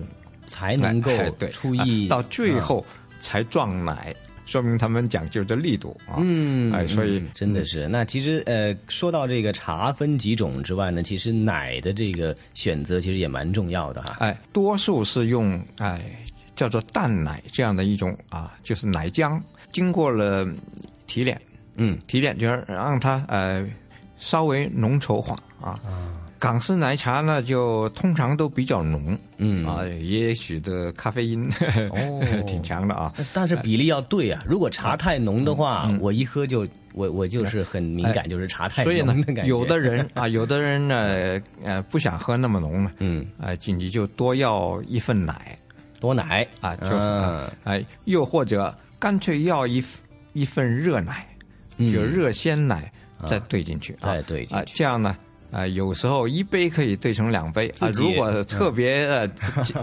[0.46, 1.10] 才能够
[1.50, 2.84] 出一啊到最后
[3.20, 6.18] 才撞奶，说明他们讲究的力度啊。
[6.20, 7.88] 嗯，哎，所以嗯真的是。
[7.88, 14.18] 那其实呃，说到这个茶分几种之外呢，其实奶的这个选择其实也蛮重要的哈。
[14.20, 16.00] 哎，多数是用哎
[16.54, 19.40] 叫做淡奶这样的一种啊，就是奶浆，
[19.72, 20.46] 经过了
[21.08, 21.40] 提炼，
[21.76, 23.66] 嗯，提点就是让它呃
[24.18, 25.78] 稍微浓稠化啊。
[26.38, 29.66] 港式奶茶呢，就通常都比较浓，嗯。
[29.66, 31.48] 啊，也许的咖啡因
[31.90, 32.22] 哦。
[32.46, 33.10] 挺强的啊。
[33.32, 39.46] 但是比例要对啊，如果茶太浓的话，我一喝就我我就是很敏感，哎就是茶太浓的感觉。
[39.46, 45.58] 有的人啊， 有的人呢，呃，不想喝那么浓呢，嗯，啊，就你就多要一份奶，
[46.00, 46.46] 多奶。
[46.60, 49.82] 啊，就是哎，又或者干脆要一
[50.34, 51.35] 一份热奶，嗯
[51.78, 52.90] 就热鲜奶
[53.26, 55.16] 再兑进去，再兑进去，这样呢。
[55.52, 57.88] 啊、有时候一杯可以兑成两杯啊。
[57.94, 59.26] 如果特别、呃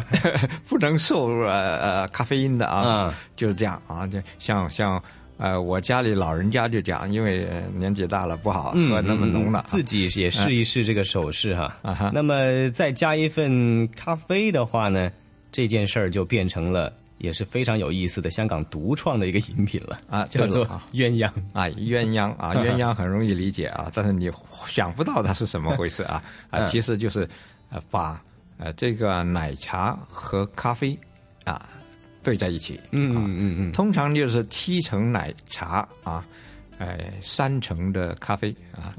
[0.67, 4.05] 不能受呃呃咖啡因的啊，嗯就是这样啊。
[4.05, 5.01] 就像像
[5.37, 11.75] 呃我家里老人家就讲，因为呃年纪大了不好喝那么浓的、啊嗯自己也试一试这个手势哈。
[11.81, 15.09] 啊哈那么再加一份咖啡的话呢，
[15.51, 21.25] 这件事儿就变成了也是非常有意思的香港独创的一个饮品了啊， 叫做鸳鸯。
[21.53, 24.29] 啊，鸳鸯啊， 鸳鸯很容易理解啊，但是你
[24.67, 26.21] 想不到它是什么回事啊。
[26.51, 26.65] 啊，嗯。
[26.65, 27.25] 其实就是
[27.69, 28.21] 呃把
[28.57, 30.99] 呃这个奶茶和咖啡
[31.45, 31.65] 啊
[32.21, 33.71] 兑在一起，嗯嗯嗯嗯。
[33.71, 36.25] 通常就是七成奶茶啊。
[36.83, 38.91] 呃，三成的咖啡啊，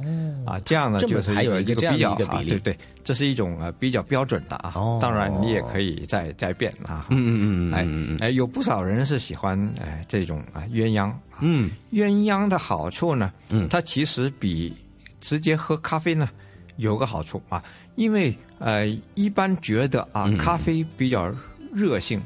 [0.47, 4.72] 啊，这样呢就是还有一个比较啊，对对，这是一种呃比较标准的啊。
[4.74, 7.07] 哦当然你也可以再再变啊。
[7.11, 11.12] 嗯嗯嗯嗯哎有不少人是喜欢哎这种啊鸳鸯。
[11.41, 14.74] 嗯，鸳鸯的好处呢，嗯，它其实比
[15.20, 16.30] 直接喝咖啡呢
[16.76, 17.62] 有个好处啊，
[17.97, 21.30] 因为呃一般觉得啊、嗯咖啡比较
[21.70, 22.18] 热性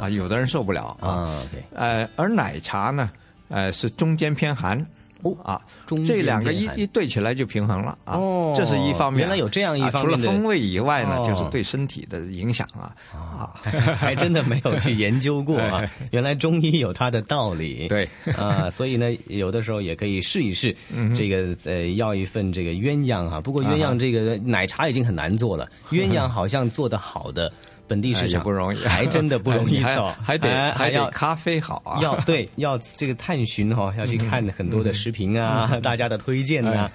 [0.00, 1.28] 啊，有的人受不了啊
[1.74, 3.10] 呃，而奶茶呢，
[3.48, 4.82] 呃是中间偏寒。
[5.22, 9.20] 哦啊，中这两个一一对起来就平衡了啊，哦这是一方面。
[9.20, 13.54] 原来有这样一啊方面的除了风味以外呢，哦就是对身体的影响啊啊，
[13.96, 15.82] 还真的没有去研究过啊。
[16.10, 23.40] 原来中医有它的道理， 对啊，所以呢，有的时候也可以试一试嗯这个呃，要一份这个鸳鸯哈。
[23.40, 27.52] 不过鸳鸯这个奶茶已经很难做了，鸳鸯好像做的好的。
[27.92, 28.42] 本地市场。
[28.42, 28.78] 不容易。
[28.86, 35.80] 还真的不容易 你还得还要咖啡好啊，要对要这个探寻哈、要去看很多的视频啊，嗯。
[35.82, 36.90] 大家的推荐呐、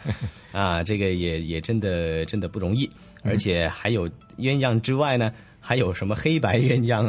[0.53, 0.59] 哎。
[0.59, 2.89] 啊，这个也也真的真的不容易，
[3.21, 3.31] 嗯。
[3.31, 5.31] 而且还有鸳鸯之外呢，
[5.61, 7.05] 还有什么黑白鸳鸯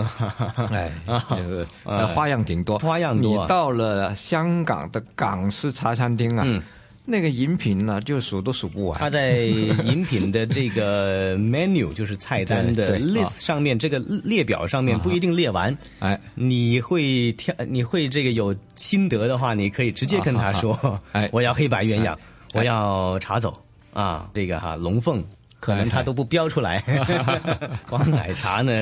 [1.06, 6.62] 啊， 花样挺多，花样多到了香港的港式茶餐厅啊，嗯
[7.10, 8.98] 那个饮品呢，就数都数不完。
[8.98, 15.76] 它在饮品的这个 menu 就是菜单的 list 上面，这个列表上面不一定列完。
[16.00, 22.18] 哎，你会挑，你会这个有心得的话，你可以直接跟他说，哎，我要黑白鸳鸯，哎。
[22.54, 23.58] 我要茶走
[23.92, 25.24] 啊，这个哈龙凤。
[25.60, 26.80] 可能他都不标出来，
[27.90, 28.72] 光奶茶呢，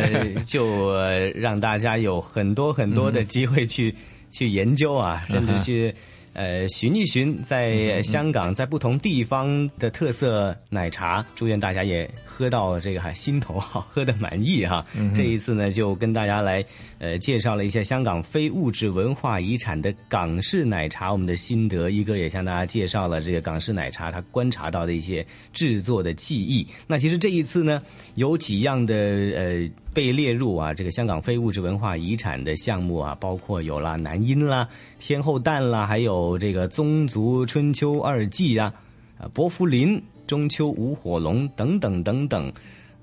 [0.45, 3.95] 就呃让大家有很多很多的机会去
[4.31, 5.95] 去研究啊，甚至去
[6.37, 11.25] 呃寻一寻在香港在不同地方的特色奶茶。
[11.35, 14.85] 祝愿大家也喝到这个哈心头好， 喝的满意哈。
[15.15, 16.63] 这一次呢，就跟大家来
[16.99, 21.89] 呃介绍了一下香港非物质文化遗产的港式奶茶，我们的心得。
[21.89, 25.25] 一哥也向大家介绍了这个港式奶茶他观察到的一些
[25.55, 26.67] 制作的技艺。
[26.87, 27.83] 那其实这一次呢，
[28.17, 34.69] 有几样的呃被列入啊这个香港非物质文化遗产的项目啊，包括有啦南音啦、
[34.99, 38.71] 天后蛋啦，还有这个宗族春秋二季啊、
[39.19, 42.53] 啊伯福林、中秋五火龙等等等等。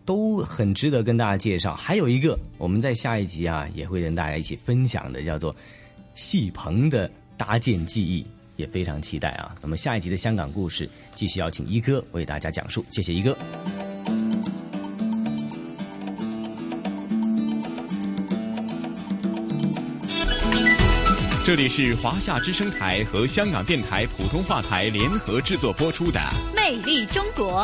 [0.06, 1.74] 都很值得跟大家介绍。
[1.74, 5.56] 还有一个，我们在下一集啊也会跟大家一起分享的，叫做
[6.14, 8.28] 戏棚的搭建技艺，
[8.58, 9.56] 也非常期待啊。
[9.62, 12.84] 那么下一集的香港故事，继续邀请一哥为大家讲述。
[12.92, 13.34] 谢谢一哥。
[21.56, 26.20] 这里是华夏之声台和香港电台普通话台联合制作播出的
[26.56, 27.62] 《魅力中国》。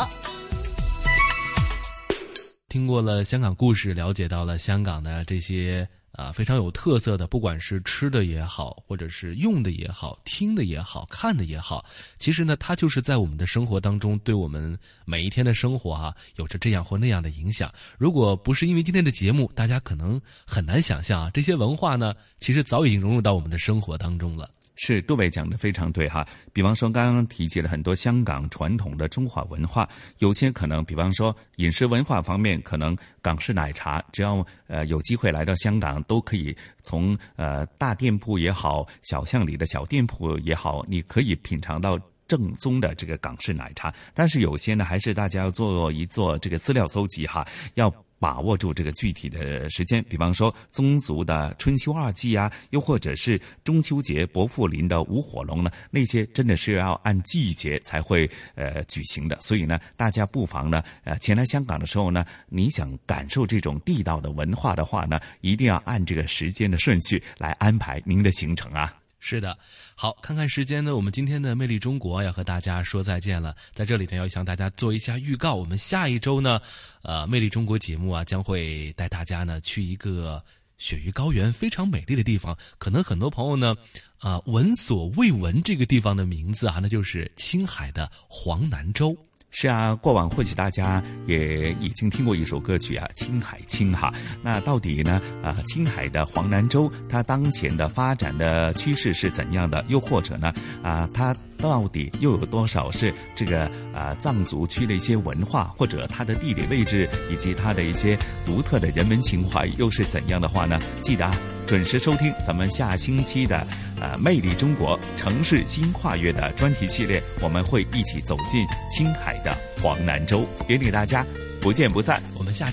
[2.67, 5.89] 听过了香港故事，了解到了香港的这些
[6.20, 11.86] 啊非常有特色的，不管是吃的也好，或者是用的也好，听的也好，看的也好，
[12.17, 17.74] 其实呢，它就是在我们的生活当中，对我们每一天的生活啊，有着这样或那样的影响。
[17.97, 24.49] 如果不是因为今天的节目，大家可能很难想象啊，这些文化呢，其实早已经融入到我们的生活当中了。
[24.82, 29.88] 是杜伟讲的非常对哈，比方说刚刚提及了很多香港传统的中华文化，
[30.19, 41.99] 有些可能，比方说饮食文化方面，可能港式奶茶，只要呃有机会来到香港，都可以从呃大店铺也好，小巷里的小店铺也好，你可以品尝到。
[42.30, 59.39] 正宗的这个港式奶茶，但是有些呢，还是大家要做一做这个资料搜集哈，要把握住这个具体的时间，比方说宗族的春秋二祭啊，又或者是中秋节伯父林的舞火龙呢，那些真的是要按季节才会呃举行的。
[59.39, 68.98] 所以呢，大家不妨呢，呃，前来香港的时候呢，你想感受这种地道的文化的话呢，一定要按这个时间的顺序来安排您的行程啊。
[69.22, 69.57] 是的，
[69.95, 73.53] 好，看看时间呢，我们今天的《魅力中国》要和大家说再见了。
[73.74, 76.61] 在这里呢，要向大家做一下预告，我们下一周呢，
[77.01, 80.41] 呃，《魅力中国》节目啊，将会带大家呢去一个
[80.78, 82.57] 雪域高原非常美丽的地方。
[82.78, 83.76] 可能很多朋友呢，
[84.20, 89.15] 啊，闻所未闻这个地方的名字啊，那就是青海的黄南州。
[89.51, 94.13] 是啊，过往或许大家也已经听过一首歌曲啊，《青海青》哈。
[94.43, 95.21] 那到底呢？
[95.43, 99.83] 啊，青海的黄南州，它当前的发展的趋势是怎样的？
[99.87, 100.53] 又或者呢？
[100.83, 110.79] 啊，它到底又有多少是这个啊藏族区的一些文化，或者它的地理位置，以及它的一些独特的人文情怀又是怎样的话呢？
[111.01, 111.35] 记得啊。
[111.70, 113.55] 准时收听咱们下星期的
[114.01, 121.24] 呃《魅力中国城市新跨越》的专题系列，我们会一起走进青海的黄南州，也给大家
[121.61, 122.20] 不见不散。
[122.36, 122.67] 我们下。